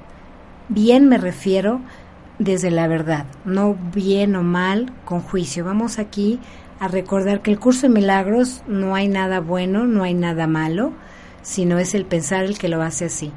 [0.69, 1.79] bien me refiero
[2.39, 5.63] desde la verdad, no bien o mal con juicio.
[5.63, 6.39] Vamos aquí
[6.79, 10.91] a recordar que el curso de milagros no hay nada bueno, no hay nada malo,
[11.41, 13.31] sino es el pensar el que lo hace así.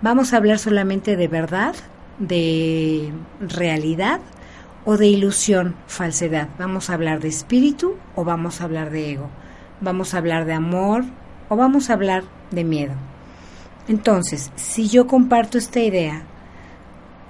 [0.00, 1.74] Vamos a hablar solamente de verdad,
[2.18, 4.20] de realidad
[4.84, 6.48] o de ilusión, falsedad.
[6.58, 9.28] Vamos a hablar de espíritu o vamos a hablar de ego.
[9.80, 11.04] Vamos a hablar de amor
[11.48, 12.94] o vamos a hablar de miedo.
[13.86, 16.22] Entonces, si yo comparto esta idea,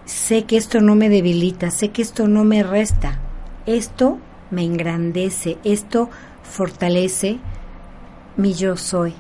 [0.05, 3.21] sé que esto no me debilita, sé que esto no me resta,
[3.67, 4.19] esto
[4.51, 6.11] me engrandece, esto
[6.43, 7.39] fortalece
[8.37, 9.15] mi yo soy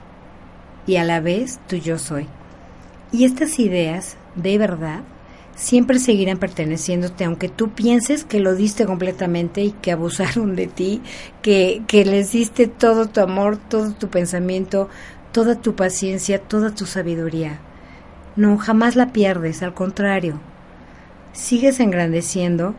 [0.86, 2.26] y a la vez tu yo soy.
[3.12, 5.02] Y estas ideas, de verdad,
[5.58, 11.02] siempre seguirán perteneciéndote, aunque tú pienses que lo diste completamente y que abusaron de ti,
[11.42, 14.88] que, que les diste todo tu amor, todo tu pensamiento,
[15.32, 17.58] toda tu paciencia, toda tu sabiduría.
[18.36, 20.40] No, jamás la pierdes, al contrario,
[21.32, 22.76] sigues engrandeciendo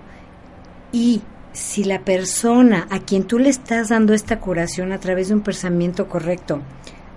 [0.93, 5.33] y si la persona a quien tú le estás dando esta curación a través de
[5.33, 6.61] un pensamiento correcto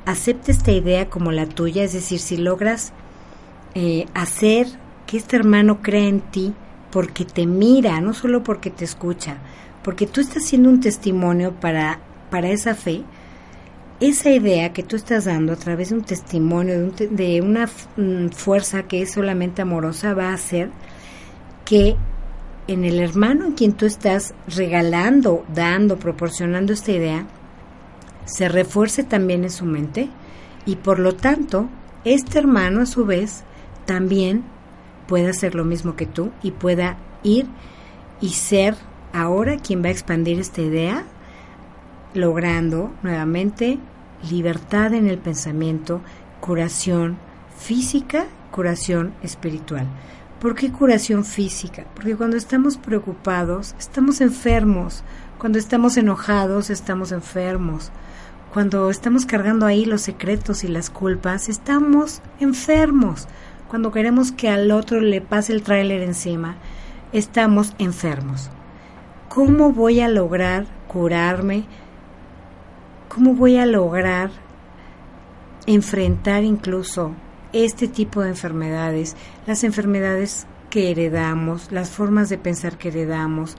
[0.07, 2.93] acepta esta idea como la tuya, es decir, si logras
[3.77, 4.67] eh, hacer
[5.13, 6.55] que este hermano crea en ti
[6.91, 9.37] porque te mira, no solo porque te escucha,
[9.85, 13.03] porque tú estás siendo un testimonio para, para esa fe,
[14.01, 18.85] esa idea que tú estás dando a través de un testimonio, de, una mm, fuerza
[18.85, 20.71] que es solamente amorosa, va a hacer
[21.67, 21.95] que
[22.67, 27.27] en el hermano en quien tú estás regalando, dando, proporcionando esta idea,
[28.25, 30.09] se refuerce también en su mente.
[30.65, 31.69] Y por lo tanto,
[32.07, 33.45] este hermano a su vez
[33.85, 34.45] también
[35.07, 37.47] pueda hacer lo mismo que tú y pueda ir
[38.21, 38.77] y ser
[39.13, 41.05] ahora quien va a expandir esta idea,
[42.15, 43.79] logrando nuevamente
[44.31, 46.01] libertad en el pensamiento,
[46.41, 47.19] curación
[47.59, 49.87] física, curación espiritual.
[50.41, 51.87] ¿Por qué curación física?
[51.95, 55.05] Porque cuando estamos preocupados, estamos enfermos.
[55.39, 57.93] Cuando estamos enojados, estamos enfermos.
[58.53, 63.29] Cuando estamos cargando ahí los secretos y las culpas, estamos enfermos.
[63.73, 66.57] Cuando queremos que al otro le pase el tráiler encima,
[67.15, 68.51] estamos enfermos.
[69.31, 71.65] ¿Cómo voy a lograr curarme?
[73.09, 74.31] ¿Cómo voy a lograr
[75.65, 77.13] enfrentar incluso
[77.55, 83.57] este tipo de enfermedades, las enfermedades que heredamos, las formas de pensar que heredamos,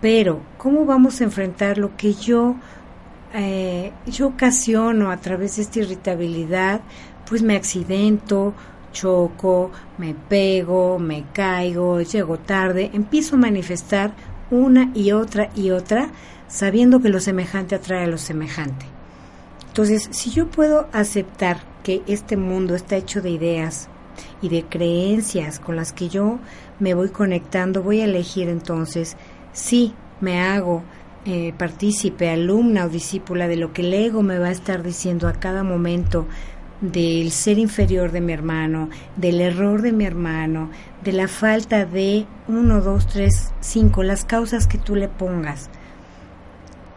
[0.00, 2.54] pero ¿cómo vamos a enfrentar lo que yo,
[3.34, 6.80] eh, yo ocasiono a través de esta irritabilidad?
[7.28, 8.54] Pues me accidento,
[8.92, 14.12] choco, me pego, me caigo, llego tarde, empiezo a manifestar
[14.50, 16.10] una y otra y otra,
[16.48, 18.86] sabiendo que lo semejante atrae a lo semejante.
[19.66, 23.88] Entonces, si yo puedo aceptar que este mundo está hecho de ideas
[24.42, 26.38] y de creencias con las que yo
[26.80, 29.16] me voy conectando, voy a elegir entonces
[29.52, 30.82] si me hago
[31.24, 35.28] eh, partícipe, alumna o discípula de lo que el ego me va a estar diciendo
[35.28, 36.26] a cada momento
[36.80, 40.70] del ser inferior de mi hermano, del error de mi hermano,
[41.02, 45.70] de la falta de uno, dos, tres, cinco, las causas que tú le pongas.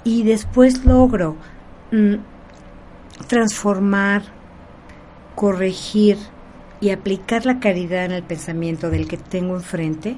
[0.03, 1.35] Y después logro
[1.91, 2.15] mm,
[3.27, 4.23] transformar
[5.35, 6.17] corregir
[6.79, 10.17] y aplicar la caridad en el pensamiento del que tengo enfrente,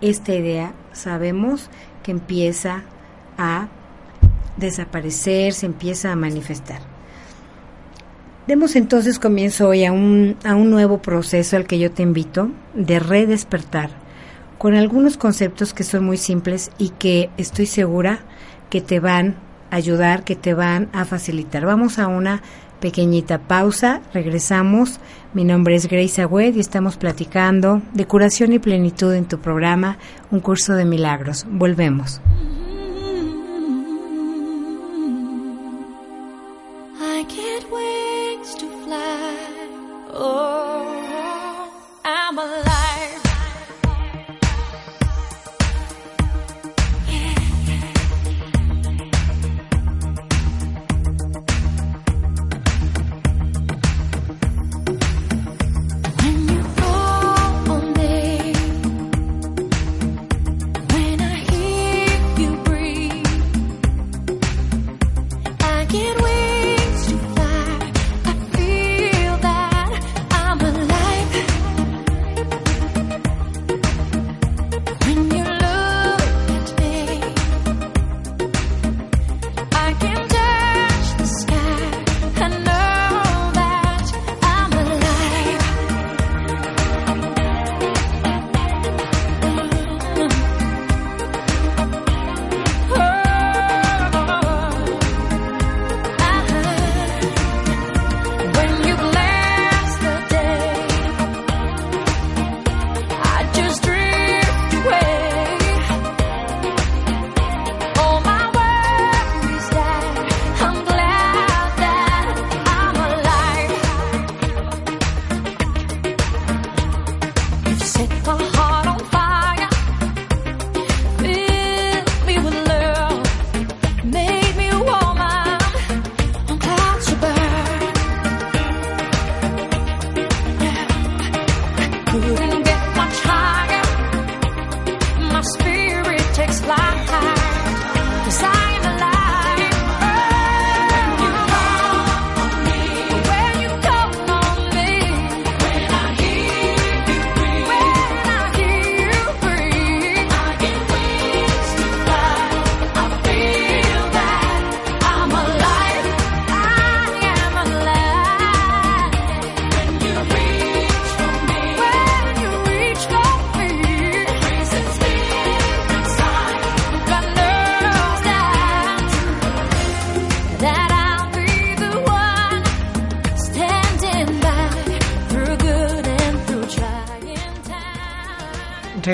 [0.00, 1.70] esta idea sabemos
[2.02, 2.82] que empieza
[3.38, 3.68] a
[4.56, 6.91] desaparecer, se empieza a manifestar.
[8.46, 12.50] Demos entonces comienzo hoy a un, a un nuevo proceso al que yo te invito
[12.74, 13.90] de redespertar,
[14.58, 18.20] con algunos conceptos que son muy simples y que estoy segura
[18.68, 19.36] que te van
[19.70, 21.64] a ayudar, que te van a facilitar.
[21.64, 22.42] Vamos a una
[22.80, 24.98] pequeñita pausa, regresamos.
[25.34, 29.98] Mi nombre es Grace Agüed y estamos platicando de curación y plenitud en tu programa
[30.32, 31.46] Un curso de milagros.
[31.48, 32.20] Volvemos.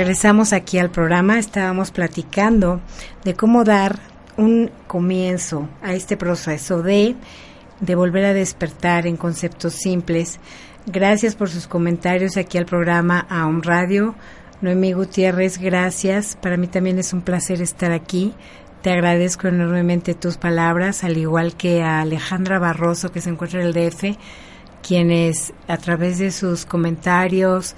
[0.08, 2.80] Regresamos aquí al programa, estábamos platicando
[3.24, 3.98] de cómo dar
[4.38, 7.14] un comienzo a este proceso de,
[7.80, 10.40] de volver a despertar en conceptos simples.
[10.86, 14.14] Gracias por sus comentarios aquí al programa a un Radio.
[14.62, 16.38] Noemí Gutiérrez, gracias.
[16.40, 18.32] Para mí también es un placer estar aquí.
[18.80, 23.66] Te agradezco enormemente tus palabras, al igual que a Alejandra Barroso, que se encuentra en
[23.66, 24.16] el DF,
[24.82, 27.74] quienes a través de sus comentarios,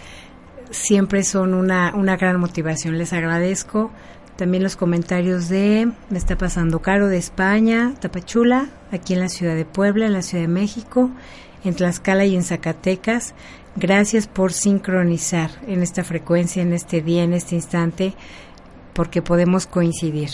[0.71, 2.99] siempre son una, una gran motivación.
[2.99, 3.91] Les agradezco
[4.37, 9.55] también los comentarios de Me está pasando caro de España, Tapachula, aquí en la ciudad
[9.55, 11.11] de Puebla, en la ciudad de México,
[11.63, 13.35] en Tlaxcala y en Zacatecas.
[13.77, 18.15] Gracias por sincronizar en esta frecuencia, en este día, en este instante,
[18.95, 20.31] porque podemos coincidir.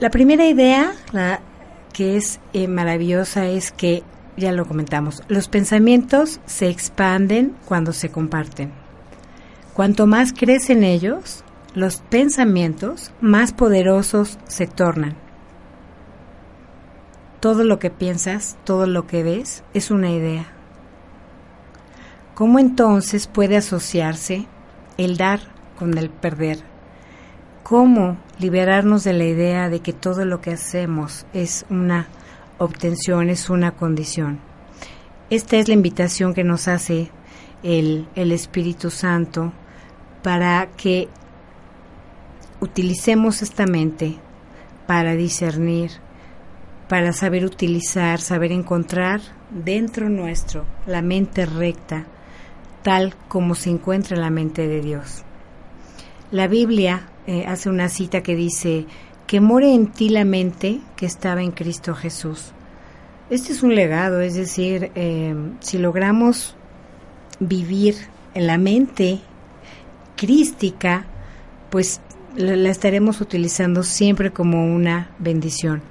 [0.00, 1.40] La primera idea, la
[1.92, 4.02] que es eh, maravillosa, es que
[4.36, 8.72] ya lo comentamos, los pensamientos se expanden cuando se comparten.
[9.74, 15.16] Cuanto más crecen ellos, los pensamientos más poderosos se tornan.
[17.40, 20.46] Todo lo que piensas, todo lo que ves, es una idea.
[22.34, 24.46] ¿Cómo entonces puede asociarse
[24.96, 25.40] el dar
[25.78, 26.58] con el perder?
[27.62, 32.08] ¿Cómo liberarnos de la idea de que todo lo que hacemos es una
[32.64, 34.40] obtención es una condición.
[35.30, 37.10] Esta es la invitación que nos hace
[37.62, 39.52] el, el Espíritu Santo
[40.22, 41.08] para que
[42.60, 44.16] utilicemos esta mente
[44.86, 45.90] para discernir,
[46.88, 52.06] para saber utilizar, saber encontrar dentro nuestro la mente recta,
[52.82, 55.24] tal como se encuentra la mente de Dios.
[56.30, 58.86] La Biblia eh, hace una cita que dice,
[59.26, 62.52] que more en ti la mente que estaba en Cristo Jesús.
[63.30, 66.54] Este es un legado, es decir, eh, si logramos
[67.40, 67.96] vivir
[68.34, 69.20] en la mente
[70.16, 71.06] crística,
[71.70, 72.00] pues
[72.36, 75.82] la, estaremos utilizando siempre como una bendición.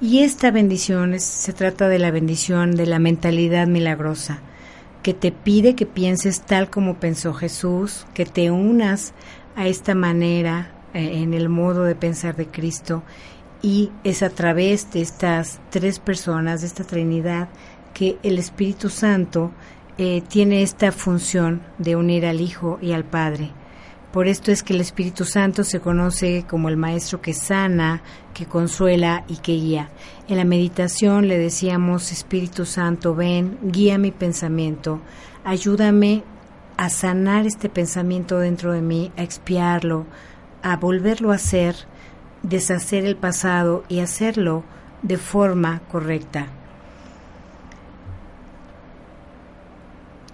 [0.00, 4.40] Y esta bendición se trata de la bendición de la mentalidad milagrosa,
[5.02, 9.14] que te pide que pienses tal como pensó Jesús, que te unas
[9.56, 13.02] a esta manera eh, en el modo de pensar de Cristo
[13.62, 17.48] y es a través de estas tres personas, de esta Trinidad,
[17.92, 19.52] que el Espíritu Santo
[19.96, 23.52] eh, tiene esta función de unir al Hijo y al Padre.
[24.12, 28.46] Por esto es que el Espíritu Santo se conoce como el Maestro que sana, que
[28.46, 29.88] consuela y que guía.
[30.28, 35.00] En la meditación le decíamos, Espíritu Santo, ven, guía mi pensamiento,
[35.42, 36.22] ayúdame
[36.76, 40.06] a sanar este pensamiento dentro de mí, a expiarlo,
[40.64, 41.76] a volverlo a hacer,
[42.42, 44.64] deshacer el pasado y hacerlo
[45.02, 46.46] de forma correcta.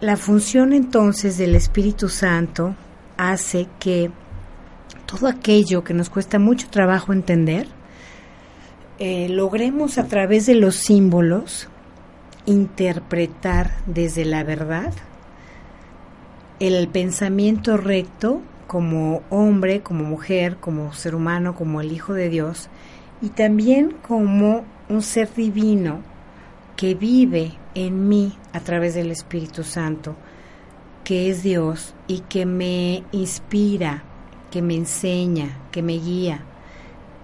[0.00, 2.76] La función entonces del Espíritu Santo
[3.18, 4.12] hace que
[5.04, 7.66] todo aquello que nos cuesta mucho trabajo entender,
[9.00, 11.68] eh, logremos a través de los símbolos
[12.46, 14.92] interpretar desde la verdad
[16.60, 22.68] el pensamiento recto como hombre, como mujer, como ser humano, como el Hijo de Dios,
[23.20, 26.02] y también como un ser divino
[26.76, 30.14] que vive en mí a través del Espíritu Santo,
[31.02, 34.04] que es Dios y que me inspira,
[34.52, 36.44] que me enseña, que me guía,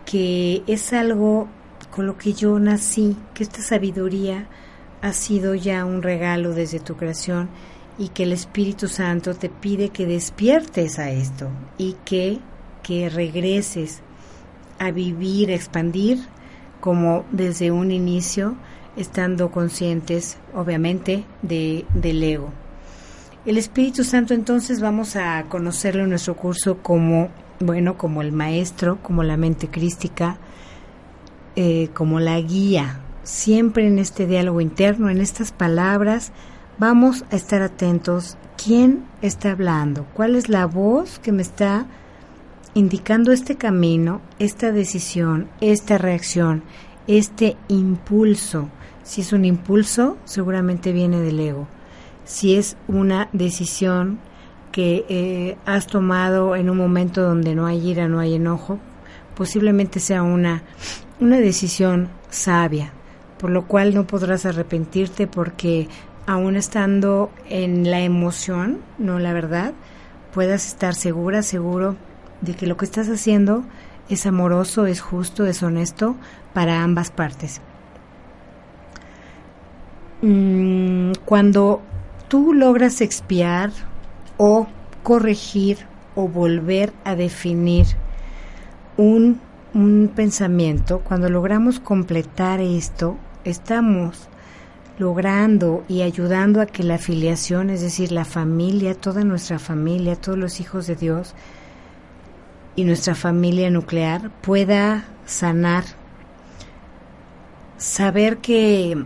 [0.04, 1.46] que es algo
[1.92, 4.48] con lo que yo nací, que esta sabiduría
[5.00, 7.48] ha sido ya un regalo desde tu creación
[7.98, 12.38] y que el Espíritu Santo te pide que despiertes a esto y que,
[12.82, 14.00] que regreses
[14.78, 16.18] a vivir, a expandir
[16.80, 18.54] como desde un inicio,
[18.96, 22.50] estando conscientes, obviamente, de, del ego.
[23.44, 27.28] El Espíritu Santo entonces vamos a conocerlo en nuestro curso como,
[27.60, 30.38] bueno, como el maestro, como la mente crística,
[31.54, 33.00] eh, como la guía.
[33.22, 36.32] Siempre en este diálogo interno, en estas palabras,
[36.78, 38.36] vamos a estar atentos.
[38.62, 40.06] ¿Quién está hablando?
[40.14, 41.86] ¿Cuál es la voz que me está
[42.74, 46.62] indicando este camino, esta decisión, esta reacción,
[47.06, 48.68] este impulso?
[49.02, 51.68] Si es un impulso, seguramente viene del ego
[52.26, 54.18] si es una decisión
[54.72, 58.78] que eh, has tomado en un momento donde no hay ira, no hay enojo,
[59.34, 60.62] posiblemente sea una,
[61.20, 62.92] una decisión sabia,
[63.38, 65.88] por lo cual no podrás arrepentirte porque
[66.26, 69.72] aún estando en la emoción, no la verdad,
[70.32, 71.96] puedas estar segura, seguro
[72.40, 73.64] de que lo que estás haciendo
[74.08, 76.16] es amoroso, es justo, es honesto
[76.52, 77.60] para ambas partes.
[80.22, 81.82] Mm, cuando
[82.28, 83.70] tú logras expiar
[84.36, 84.66] o
[85.02, 85.78] corregir
[86.14, 87.86] o volver a definir
[88.96, 89.40] un,
[90.14, 94.28] pensamiento, cuando logramos completar esto, estamos
[94.98, 100.38] logrando y ayudando a que la afiliación, es decir, la familia, toda nuestra familia, todos
[100.38, 101.34] los hijos de Dios
[102.76, 105.84] y nuestra familia nuclear pueda sanar,
[107.78, 109.04] saber que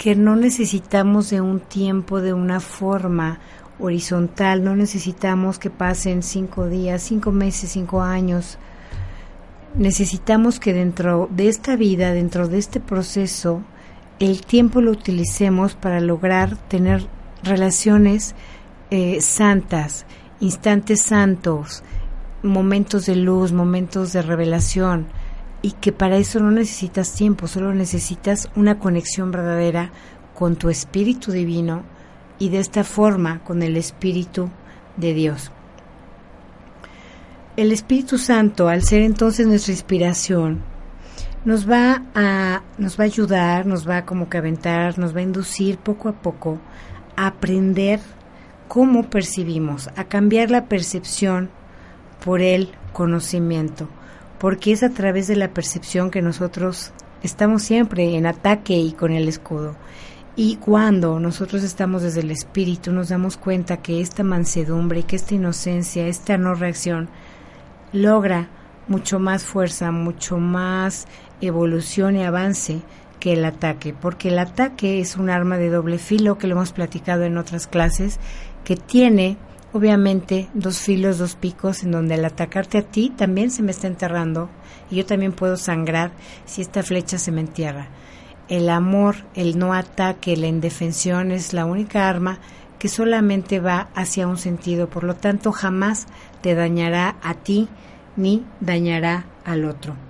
[0.00, 3.38] que no necesitamos de un tiempo, de una forma
[3.78, 8.56] horizontal, no necesitamos que pasen cinco días, cinco meses, cinco años.
[9.74, 13.62] Necesitamos que dentro de esta vida, dentro de este proceso,
[14.20, 17.06] el tiempo lo utilicemos para lograr tener
[17.42, 18.34] relaciones
[18.90, 20.04] eh, santas,
[20.40, 21.82] instantes santos,
[22.42, 25.06] momentos de luz, momentos de revelación
[25.62, 29.90] y que para eso no necesitas tiempo, solo necesitas una conexión verdadera
[30.34, 31.82] con tu espíritu divino
[32.38, 34.50] y de esta forma con el espíritu
[34.98, 35.50] de Dios.
[37.56, 40.62] El Espíritu Santo, al ser entonces nuestra inspiración,
[41.44, 45.22] nos va a nos va a ayudar, nos va como que aventar, nos va a
[45.22, 46.58] inducir poco a poco
[47.16, 48.00] a aprender
[48.68, 51.50] cómo percibimos, a cambiar la percepción
[52.24, 53.88] por el conocimiento
[54.40, 59.12] porque es a través de la percepción que nosotros estamos siempre en ataque y con
[59.12, 59.76] el escudo.
[60.34, 65.34] Y cuando nosotros estamos desde el espíritu, nos damos cuenta que esta mansedumbre, que esta
[65.34, 67.10] inocencia, esta no reacción,
[67.92, 68.48] logra
[68.88, 71.06] mucho más fuerza, mucho más
[71.40, 72.80] evolución y avance
[73.18, 76.72] que el ataque, porque el ataque es un arma de doble filo que lo hemos
[76.72, 78.18] platicado en otras clases,
[78.64, 79.36] que tiene
[79.72, 83.86] obviamente dos filos, dos picos, en donde al atacarte a ti también se me está
[83.86, 84.48] enterrando
[84.90, 86.10] y yo también puedo sangrar
[86.46, 87.88] si esta flecha se me entierra.
[88.48, 92.40] El amor, el no ataque, la indefensión es la única arma
[92.80, 96.06] que solamente va hacia un sentido, por lo tanto jamás
[96.40, 97.68] te dañará a ti
[98.16, 100.09] ni dañará al otro.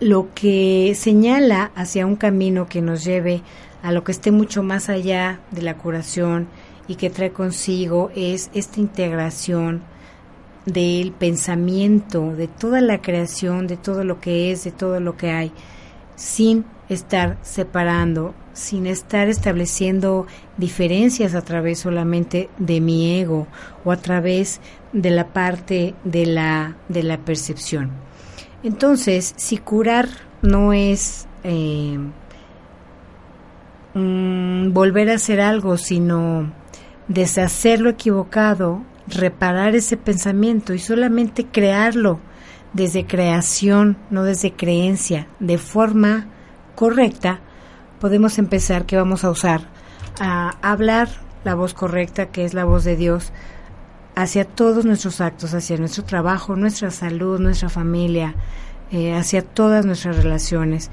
[0.00, 3.42] Lo que señala hacia un camino que nos lleve
[3.82, 6.48] a lo que esté mucho más allá de la curación,
[6.88, 9.82] y que trae consigo es esta integración
[10.64, 15.30] del pensamiento, de toda la creación, de todo lo que es, de todo lo que
[15.30, 15.52] hay,
[16.16, 20.26] sin estar separando, sin estar estableciendo
[20.56, 23.46] diferencias a través solamente de mi ego
[23.84, 24.60] o a través
[24.92, 28.05] de la parte de la, de la percepción.
[28.66, 30.08] Entonces, si curar
[30.42, 32.00] no es eh,
[33.94, 36.52] volver a hacer algo, sino
[37.06, 42.18] deshacer lo equivocado, reparar ese pensamiento y solamente crearlo
[42.72, 46.26] desde creación, no desde creencia, de forma
[46.74, 47.38] correcta,
[48.00, 49.60] podemos empezar que vamos a usar
[50.18, 51.08] a hablar
[51.44, 53.32] la voz correcta, que es la voz de Dios,
[54.16, 58.34] hacia todos nuestros actos, hacia nuestro trabajo, nuestra salud, nuestra familia,
[58.90, 60.90] eh, hacia todas nuestras relaciones,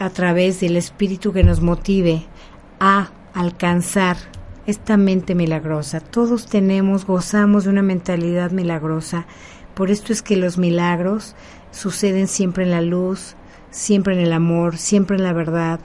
[0.00, 2.26] a través del espíritu que nos motive
[2.80, 4.16] a alcanzar
[4.66, 6.00] esta mente milagrosa.
[6.00, 9.26] Todos tenemos, gozamos de una mentalidad milagrosa.
[9.74, 11.36] Por esto es que los milagros
[11.70, 13.36] suceden siempre en la luz,
[13.70, 15.78] siempre en el amor, siempre en la verdad,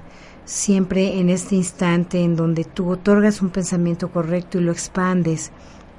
[0.46, 5.52] siempre en este instante en donde tú otorgas un pensamiento correcto y lo expandes.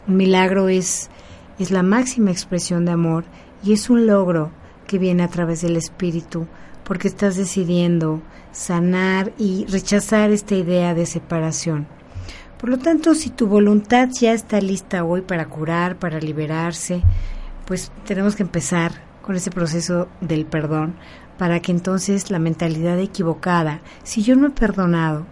[0.07, 1.11] Un milagro es,
[1.59, 3.24] es la máxima expresión de amor
[3.62, 4.50] y es un logro
[4.86, 6.46] que viene a través del espíritu
[6.84, 11.86] porque estás decidiendo sanar y rechazar esta idea de separación.
[12.61, 17.02] Por lo tanto, si tu voluntad ya está lista hoy para curar, para liberarse,
[17.66, 18.92] pues tenemos que empezar
[19.22, 20.94] con ese proceso del perdón
[21.38, 25.26] para que entonces la mentalidad equivocada, si yo no he perdonado,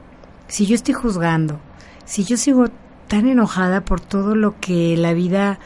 [0.49, 1.61] si yo estoy juzgando,
[2.05, 2.67] si yo sigo
[3.13, 5.59] tan enojada por todo lo que la vida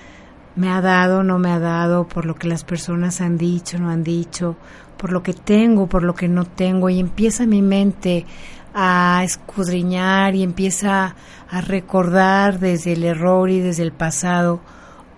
[0.57, 3.89] me ha dado, no me ha dado, por lo que las personas han dicho, no
[3.89, 4.57] han dicho,
[4.97, 8.27] por lo que tengo, por lo que no tengo, y empieza mi mente
[8.75, 11.15] a escudriñar y empieza
[11.49, 14.59] a recordar desde el error y desde el pasado,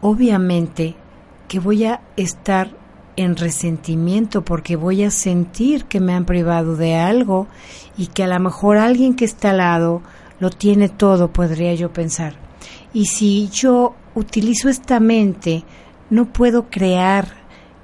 [0.03, 0.97] obviamente
[1.49, 2.73] que voy a estar
[3.17, 7.47] en resentimiento porque voy a sentir que me han privado de algo
[7.97, 10.03] y que a lo mejor alguien que está al lado
[10.41, 12.35] lo tiene todo, podría yo pensar.
[12.93, 15.65] Y si yo utilizo esta mente,
[16.11, 17.27] no puedo crear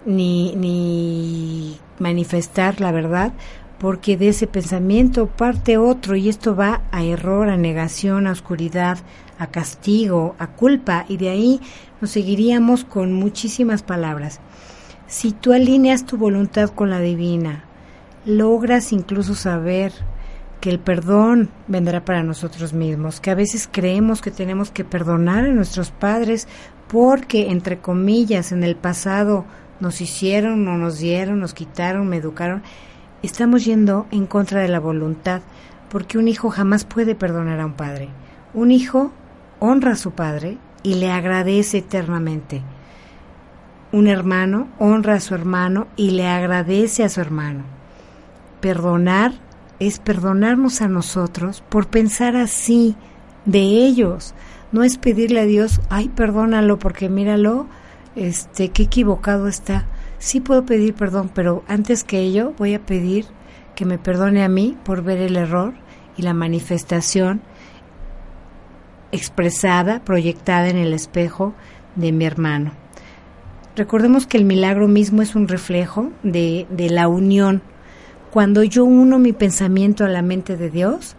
[0.07, 3.33] ni, ni manifestar la verdad,
[3.79, 8.99] porque de ese pensamiento parte otro y esto va a error, a negación, a oscuridad,
[9.39, 11.61] a castigo, a culpa y de ahí
[12.01, 14.41] nos seguiríamos con muchísimas palabras.
[15.07, 17.65] Si tú alineas tu voluntad con la divina,
[18.25, 19.93] logras incluso saber
[20.65, 25.45] que el perdón vendrá para nosotros mismos, que a veces creemos que tenemos que perdonar
[25.45, 26.49] a nuestros padres
[26.89, 29.45] porque, entre comillas, en el pasado
[29.79, 32.63] nos hicieron, no nos dieron, nos quitaron, me educaron.
[33.23, 35.43] Estamos yendo en contra de la voluntad,
[35.91, 38.09] porque un hijo jamás puede perdonar a un padre.
[38.55, 39.13] Un hijo
[39.61, 42.63] honra a su padre y le agradece eternamente.
[43.93, 47.65] Un hermano honra a su hermano y le agradece a su hermano.
[48.63, 49.45] Perdonar
[49.79, 52.97] es perdonarnos a nosotros por pensar así
[53.45, 54.35] de ellos.
[54.73, 57.67] No es pedirle a Dios, ay, perdónalo porque míralo,
[58.17, 59.87] este, qué equivocado está.
[60.19, 63.27] Sí puedo pedir perdón, pero antes que ello voy a pedir
[63.75, 65.75] que me perdone a mí por ver el error
[66.17, 67.43] y la manifestación
[69.13, 71.55] expresada, proyectada en el espejo
[71.95, 72.73] de mi hermano.
[73.77, 77.63] Recordemos que el milagro mismo es un reflejo de, de la unión
[78.35, 81.15] cuando yo uno mi pensamiento a la mente de Dios,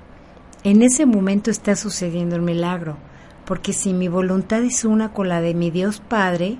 [0.65, 2.97] en ese momento está sucediendo el milagro,
[3.45, 6.57] porque si mi voluntad es una con la de mi Dios Padre,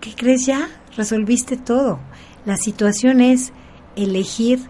[0.00, 0.70] ¿qué crees ya?
[0.96, 1.98] Resolviste todo.
[2.46, 3.52] La situación es
[3.96, 4.60] elegir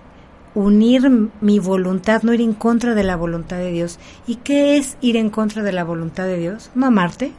[0.57, 1.09] unir
[1.41, 4.01] mi voluntad, no ir en contra de la voluntad de Dios.
[4.27, 6.73] ¿Y qué es ir en contra de la voluntad de Dios?
[6.75, 7.31] No amarte,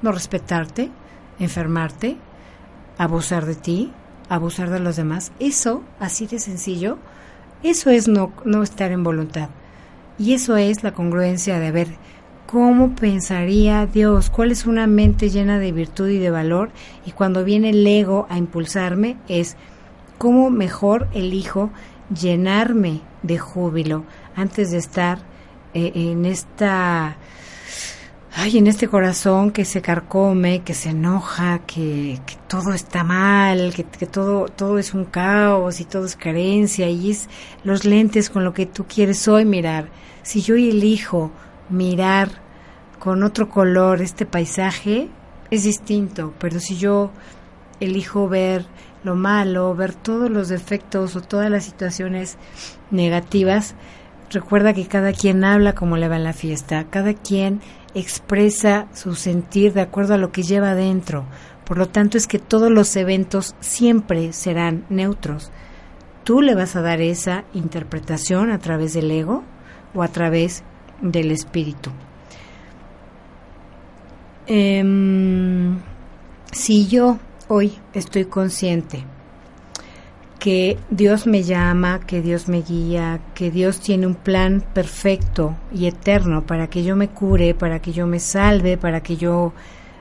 [0.00, 0.90] no respetarte,
[1.38, 2.16] enfermarte,
[2.96, 3.92] abusar de ti,
[4.30, 5.32] abusar de los demás.
[5.38, 6.96] Eso, así de sencillo,
[7.62, 9.50] eso es no, no estar en voluntad.
[10.18, 11.88] Y eso es la congruencia de ver
[12.46, 16.70] cómo pensaría Dios, cuál es una mente llena de virtud y de valor.
[17.06, 19.56] Y cuando viene el ego a impulsarme es
[20.18, 21.70] cómo mejor elijo
[22.12, 24.04] llenarme de júbilo
[24.36, 25.18] antes de estar
[25.74, 27.16] eh, en esta
[28.34, 34.06] ay, en este corazón que se carcome, que se enoja, que, todo está mal, que,
[34.06, 37.28] todo, todo es un caos y todo es carencia y es
[37.64, 39.88] los lentes con lo que tú quieres hoy mirar.
[40.22, 41.30] Si yo elijo
[41.68, 42.28] mirar
[42.98, 45.08] con otro color este paisaje,
[45.50, 47.10] es distinto, pero si yo
[47.80, 48.66] elijo ver
[49.02, 52.36] lo malo, ver todos los defectos o todas las situaciones
[52.90, 53.74] negativas,
[54.30, 57.60] recuerda que cada quien habla como le va en la fiesta, cada quien
[57.94, 61.24] expresa su sentir de acuerdo a lo que lleva adentro.
[61.64, 65.50] Por lo tanto es que todos los eventos siempre serán neutros.
[66.24, 69.42] Tú le vas a dar esa interpretación a través del ego
[69.94, 70.62] o a través
[71.00, 71.90] del espíritu.
[74.46, 75.78] Em,
[76.50, 77.18] si yo
[77.48, 79.04] hoy estoy consciente
[80.40, 85.86] que Dios me llama, que Dios me guía, que Dios tiene un plan perfecto y
[85.86, 89.52] eterno para que yo me cure, para que yo me salve, para que yo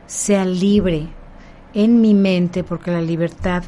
[0.07, 1.07] sea libre
[1.73, 3.63] en mi mente, porque la libertad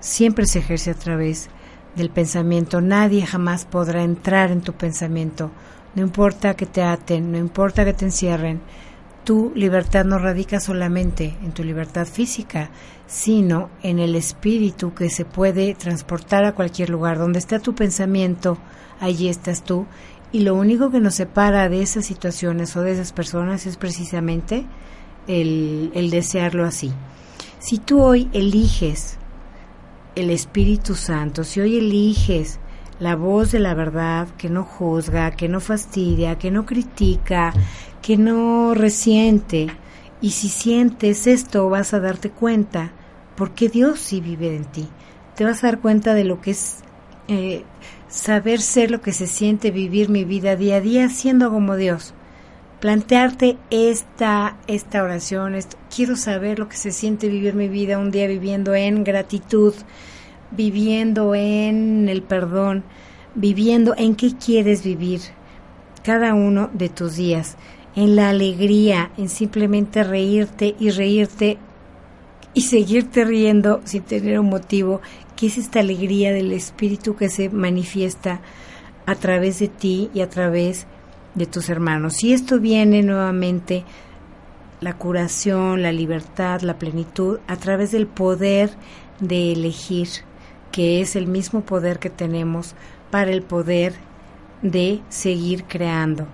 [0.00, 1.48] siempre se ejerce a través
[1.96, 2.82] del pensamiento.
[2.82, 5.50] Nadie jamás podrá entrar en tu pensamiento.
[5.94, 8.60] No importa que te aten, no importa que te encierren,
[9.24, 12.70] tu libertad no radica solamente en tu libertad física,
[13.12, 17.18] sino en el espíritu que se puede transportar a cualquier lugar.
[17.18, 18.56] Donde está tu pensamiento,
[19.00, 19.84] allí estás tú.
[20.32, 24.64] Y lo único que nos separa de esas situaciones o de esas personas es precisamente
[25.26, 26.90] el, el desearlo así.
[27.58, 29.18] Si tú hoy eliges
[30.14, 32.60] el Espíritu Santo, si hoy eliges
[32.98, 37.52] la voz de la verdad que no juzga, que no fastidia, que no critica,
[38.00, 39.66] que no resiente.
[40.22, 42.92] Y si sientes esto vas a darte cuenta,
[43.36, 44.88] porque Dios sí vive en ti.
[45.36, 46.78] Te vas a dar cuenta de lo que es
[47.28, 47.64] eh,
[48.08, 52.14] saber ser lo que se siente vivir mi vida día a día siendo como Dios.
[52.80, 55.56] Plantearte esta, esta oración,
[55.94, 59.72] quiero saber lo que se siente vivir mi vida un día viviendo en gratitud,
[60.50, 62.82] viviendo en el perdón,
[63.34, 65.20] viviendo en qué quieres vivir
[66.02, 67.56] cada uno de tus días
[67.94, 71.58] en la alegría, en simplemente reírte y reírte
[72.54, 75.00] y seguirte riendo sin tener un motivo,
[75.36, 78.40] que es esta alegría del espíritu que se manifiesta
[79.06, 80.86] a través de ti y a través
[81.34, 82.14] de tus hermanos.
[82.14, 83.84] Si esto viene nuevamente,
[84.80, 88.70] la curación, la libertad, la plenitud, a través del poder
[89.20, 90.08] de elegir,
[90.72, 92.74] que es el mismo poder que tenemos
[93.10, 93.94] para el poder
[94.62, 96.26] de seguir creando.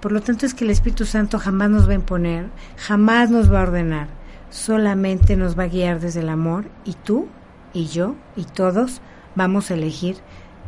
[0.00, 3.52] Por lo tanto es que el Espíritu Santo jamás nos va a imponer, jamás nos
[3.52, 4.08] va a ordenar,
[4.50, 7.26] solamente nos va a guiar desde el amor y tú
[7.72, 9.00] y yo y todos
[9.34, 10.16] vamos a elegir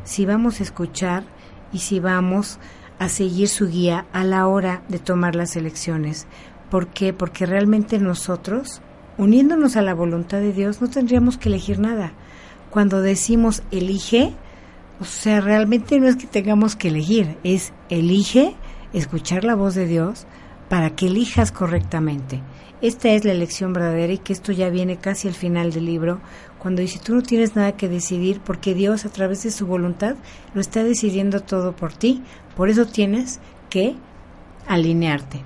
[0.05, 1.25] si vamos a escuchar
[1.73, 2.59] y si vamos
[2.99, 6.27] a seguir su guía a la hora de tomar las elecciones.
[6.71, 7.13] ¿Por qué?
[7.13, 8.81] Porque realmente nosotros,
[9.17, 12.13] uniéndonos a la voluntad de Dios, no tendríamos que elegir nada.
[12.71, 14.35] Cuando decimos elige,
[15.01, 18.57] o sea, realmente no es que tengamos que elegir, es elige
[18.93, 20.27] escuchar la voz de Dios
[20.69, 22.43] para que elijas correctamente.
[22.81, 26.21] Esta es la elección verdadera y que esto ya viene casi al final del libro,
[26.61, 30.15] cuando dice tú no tienes nada que decidir porque Dios a través de su voluntad
[30.55, 32.23] lo está decidiendo todo por ti,
[32.57, 33.97] por eso tienes que
[34.69, 35.43] alinearte.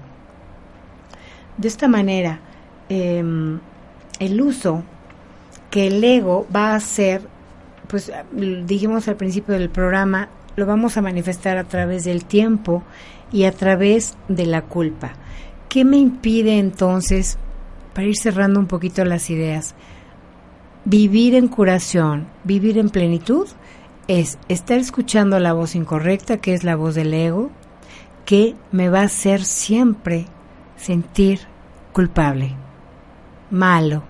[1.56, 2.40] De esta manera,
[2.90, 3.60] em,
[4.18, 4.82] el uso
[5.70, 7.22] que el ego va a hacer,
[7.88, 8.12] pues
[8.66, 12.82] dijimos al principio del programa, lo vamos a manifestar a través del tiempo
[13.32, 15.14] y a través de la culpa.
[15.72, 17.38] ¿Qué me impide entonces,
[17.94, 19.74] para ir cerrando un poquito las ideas,
[20.84, 23.48] vivir en curación, vivir en plenitud?
[24.06, 27.50] Es estar escuchando la voz incorrecta, que es la voz del ego,
[28.26, 30.26] que me va a hacer siempre
[30.76, 31.40] sentir
[31.94, 32.54] culpable,
[33.50, 34.02] malo,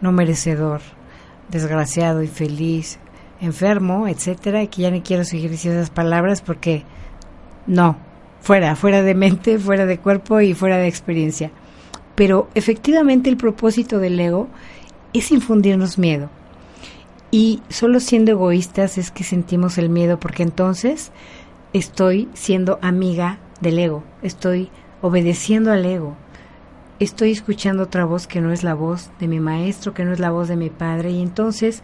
[0.00, 0.80] no merecedor,
[1.48, 2.98] desgraciado, infeliz,
[3.40, 6.82] enfermo, etcétera, que ya no quiero seguir diciendo esas palabras porque
[7.68, 7.96] no,
[8.46, 11.50] fuera, fuera de mente, fuera de cuerpo y fuera de experiencia.
[12.14, 14.46] Pero efectivamente el propósito del ego
[15.12, 16.30] es infundirnos miedo.
[17.32, 21.10] Y solo siendo egoístas es que sentimos el miedo porque entonces
[21.72, 24.70] estoy siendo amiga del ego, estoy
[25.02, 26.14] obedeciendo al ego,
[27.00, 30.20] estoy escuchando otra voz que no es la voz de mi maestro, que no es
[30.20, 31.82] la voz de mi padre y entonces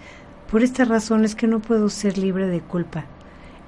[0.49, 3.07] por esta razón es que no puedo ser libre de culpa.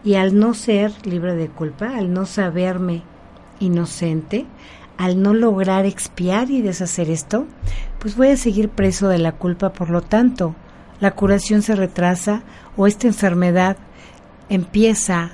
[0.05, 3.03] Y al no ser libre de culpa, al no saberme
[3.59, 4.45] inocente,
[4.99, 7.47] al no lograr expiar y deshacer esto,
[7.99, 9.73] pues voy a seguir preso de la culpa.
[9.73, 10.55] Por lo tanto,
[11.01, 12.43] la curación se retrasa
[12.77, 13.77] o esta enfermedad
[14.49, 15.33] empieza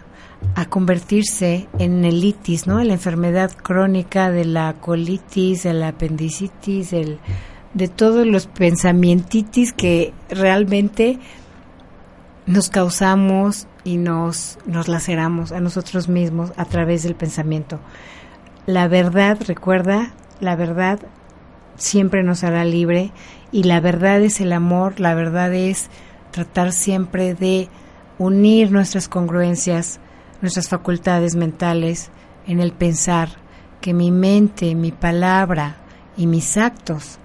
[0.54, 2.82] a convertirse en nelitis, ¿no?
[2.82, 11.18] La enfermedad crónica de la colitis, de la apendicitis, de todos los pensamientitis que realmente
[12.46, 17.80] nos causamos y nos, nos laceramos a nosotros mismos a través del pensamiento.
[18.66, 21.00] La verdad, recuerda, la verdad
[21.76, 23.10] siempre nos hará libre
[23.52, 25.88] y la verdad es el amor, la verdad es
[26.30, 27.68] tratar siempre de
[28.18, 29.98] unir nuestras congruencias,
[30.42, 32.10] nuestras facultades mentales
[32.46, 33.30] en el pensar,
[33.80, 35.76] que mi mente, mi palabra
[36.16, 37.18] y mis actos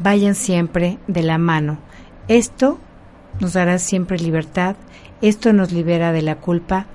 [0.00, 1.78] vayan siempre de la mano.
[2.26, 2.80] Esto
[3.40, 4.76] nos dará siempre libertad,
[5.20, 6.86] esto nos libera de la culpa,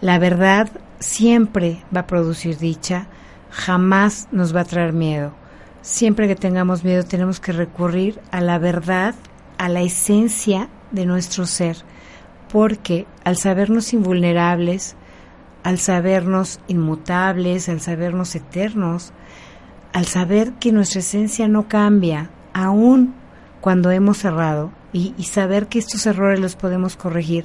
[0.00, 0.68] la verdad
[1.00, 3.06] siempre va a producir dicha,
[3.50, 5.34] jamás nos va a traer miedo.
[5.82, 9.14] Siempre que tengamos miedo tenemos que recurrir a la verdad,
[9.58, 11.76] a la esencia de nuestro ser,
[12.50, 14.96] porque al sabernos invulnerables,
[15.62, 19.12] al sabernos inmutables, al sabernos eternos,
[19.92, 23.14] al saber que nuestra esencia no cambia, aun
[23.60, 27.44] cuando hemos errado, y, saber que estos errores los podemos corregir,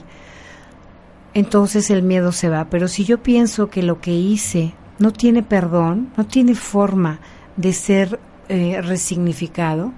[1.33, 2.69] entonces el miedo se va.
[2.69, 7.19] Pero si yo pienso que lo que hice no tiene perdón, no tiene forma
[7.57, 8.19] de ser
[8.49, 9.91] eh, resignificado,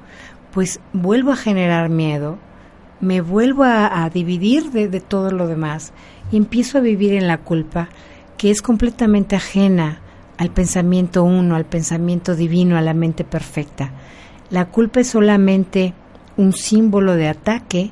[0.54, 2.40] pues vuelvo a generar miedo,
[3.02, 5.92] me vuelvo a, dividir de, de, todo lo demás
[6.32, 7.90] y empiezo a vivir en la culpa,
[8.38, 10.00] que es completamente ajena
[10.38, 13.92] al pensamiento uno, al pensamiento divino, a la mente perfecta.
[14.50, 15.94] La culpa es solamente
[16.38, 17.92] un símbolo de ataque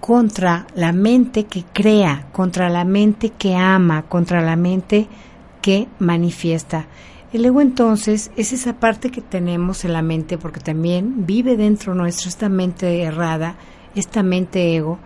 [0.00, 5.06] contra la mente que crea, contra la mente que ama, contra la mente
[5.60, 6.86] que manifiesta.
[7.32, 11.94] El ego entonces es esa parte que tenemos en la mente porque también vive dentro
[11.94, 13.54] nuestro esta mente errada,
[13.94, 14.98] esta mente ego,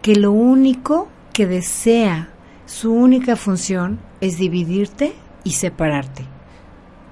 [0.00, 2.30] que lo único que desea,
[2.66, 5.12] su única función es dividirte
[5.44, 6.24] y separarte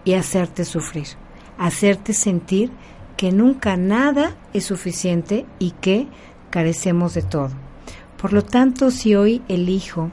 [0.04, 1.06] y hacerte sufrir,
[1.58, 2.72] hacerte sentir
[3.20, 6.08] que nunca nada es suficiente y que
[6.48, 7.50] carecemos de todo.
[8.16, 10.10] Por lo tanto, si hoy elijo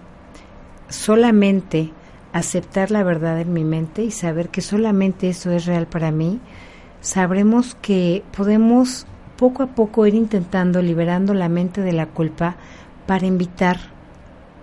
[0.89, 1.93] solamente
[2.33, 6.41] aceptar la verdad en mi mente y saber que solamente eso es real para mí,
[6.99, 12.57] sabremos que podemos poco a poco ir intentando liberando la mente de la culpa
[13.05, 13.79] para invitar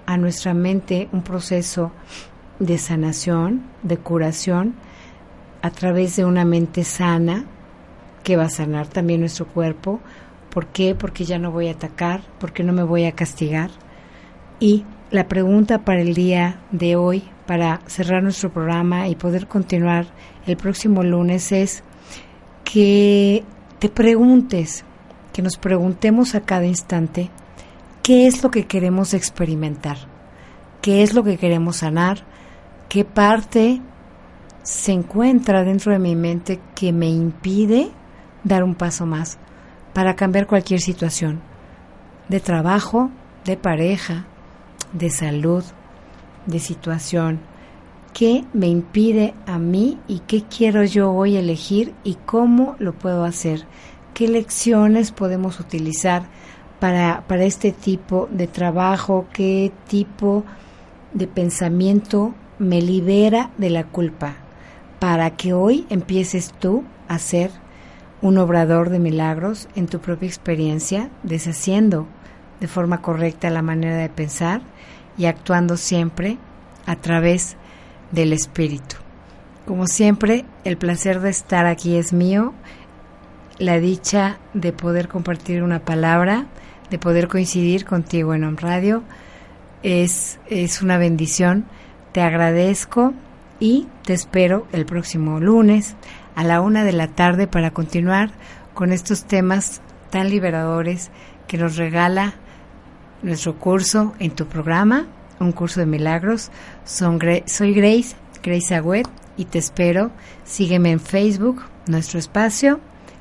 [0.05, 1.92] a nuestra mente un proceso
[2.59, 4.74] de sanación, de curación,
[5.62, 7.47] a través de una mente sana
[8.25, 10.01] que va a sanar también nuestro cuerpo.
[10.51, 10.97] ¿Por qué?
[10.97, 13.70] Porque ya no voy a atacar, porque no me voy a castigar.
[14.59, 20.07] Y la pregunta para el día de hoy, para cerrar nuestro programa y poder continuar
[20.47, 21.85] el próximo lunes, es
[22.64, 23.45] que
[23.79, 24.85] te preguntes,
[25.33, 27.31] que nos preguntemos a cada instante,
[28.03, 29.99] ¿qué es lo que queremos experimentar?
[30.81, 32.25] ¿Qué es lo que queremos sanar?
[32.89, 33.81] ¿Qué parte
[34.62, 37.91] se encuentra dentro de mi mente que me impide
[38.45, 39.38] dar un paso más
[39.92, 41.40] para cambiar cualquier situación
[42.28, 43.11] de trabajo,
[43.45, 44.24] de pareja,
[44.92, 45.64] de salud,
[46.47, 47.40] de situación,
[48.12, 53.24] qué me impide a mí y qué quiero yo hoy elegir y cómo lo puedo
[53.24, 53.66] hacer,
[54.14, 56.24] qué lecciones podemos utilizar
[56.80, 60.45] para, para este tipo de trabajo, qué tipo
[61.12, 64.34] de pensamiento me libera de la culpa,
[64.99, 67.51] para que hoy empieces tú a ser
[68.25, 72.07] un obrador de milagros en tu propia experiencia, deshaciendo
[72.59, 74.62] de forma correcta la manera de pensar
[75.18, 76.39] y actuando siempre
[76.87, 77.59] a través
[78.12, 78.97] del Espíritu.
[79.66, 82.55] Como siempre, el placer de estar aquí es mío,
[83.59, 86.47] la dicha de poder compartir una palabra,
[86.89, 89.03] de poder coincidir contigo en un radio,
[89.83, 91.66] es, es una bendición.
[92.12, 93.12] Te agradezco
[93.61, 95.95] y te espero el próximo lunes
[96.35, 98.30] a la una de la tarde para continuar
[98.74, 99.80] con estos temas
[100.11, 101.11] tan liberadores
[101.47, 102.35] que nos regala
[103.22, 105.07] nuestro curso en tu programa,
[105.41, 106.51] un curso de milagros.
[106.85, 109.07] Son, soy Grace, Grace Agüed,
[109.37, 110.11] y te espero.
[110.45, 112.80] Sígueme en Facebook, nuestro espacio,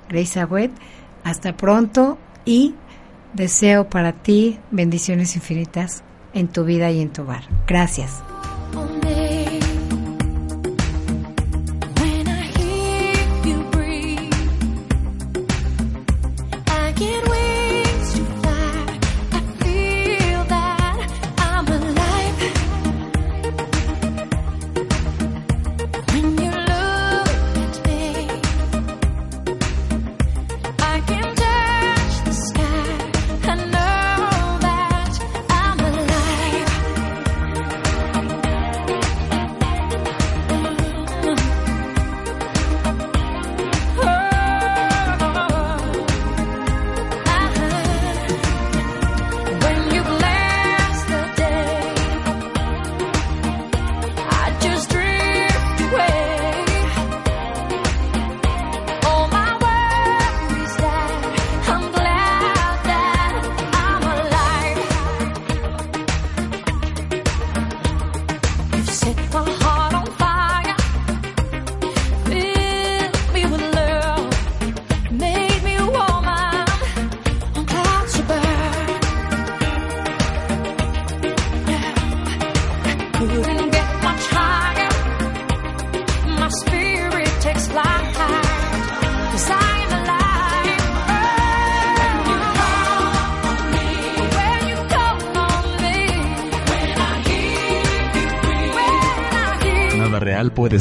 [0.09, 0.72] Grace Agüed.
[1.24, 2.76] Hasta pronto y
[3.34, 6.03] deseo para ti bendiciones infinitas
[6.34, 7.43] en tu vida y en tu hogar.
[7.68, 8.33] Gracias.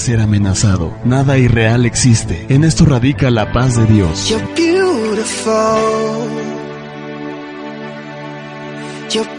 [0.02, 0.92] Ser amenazado.
[1.04, 2.44] Nada irreal existe.
[2.48, 4.28] En esto radica la paz de Dios.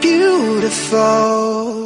[0.02, 1.83] Beautiful.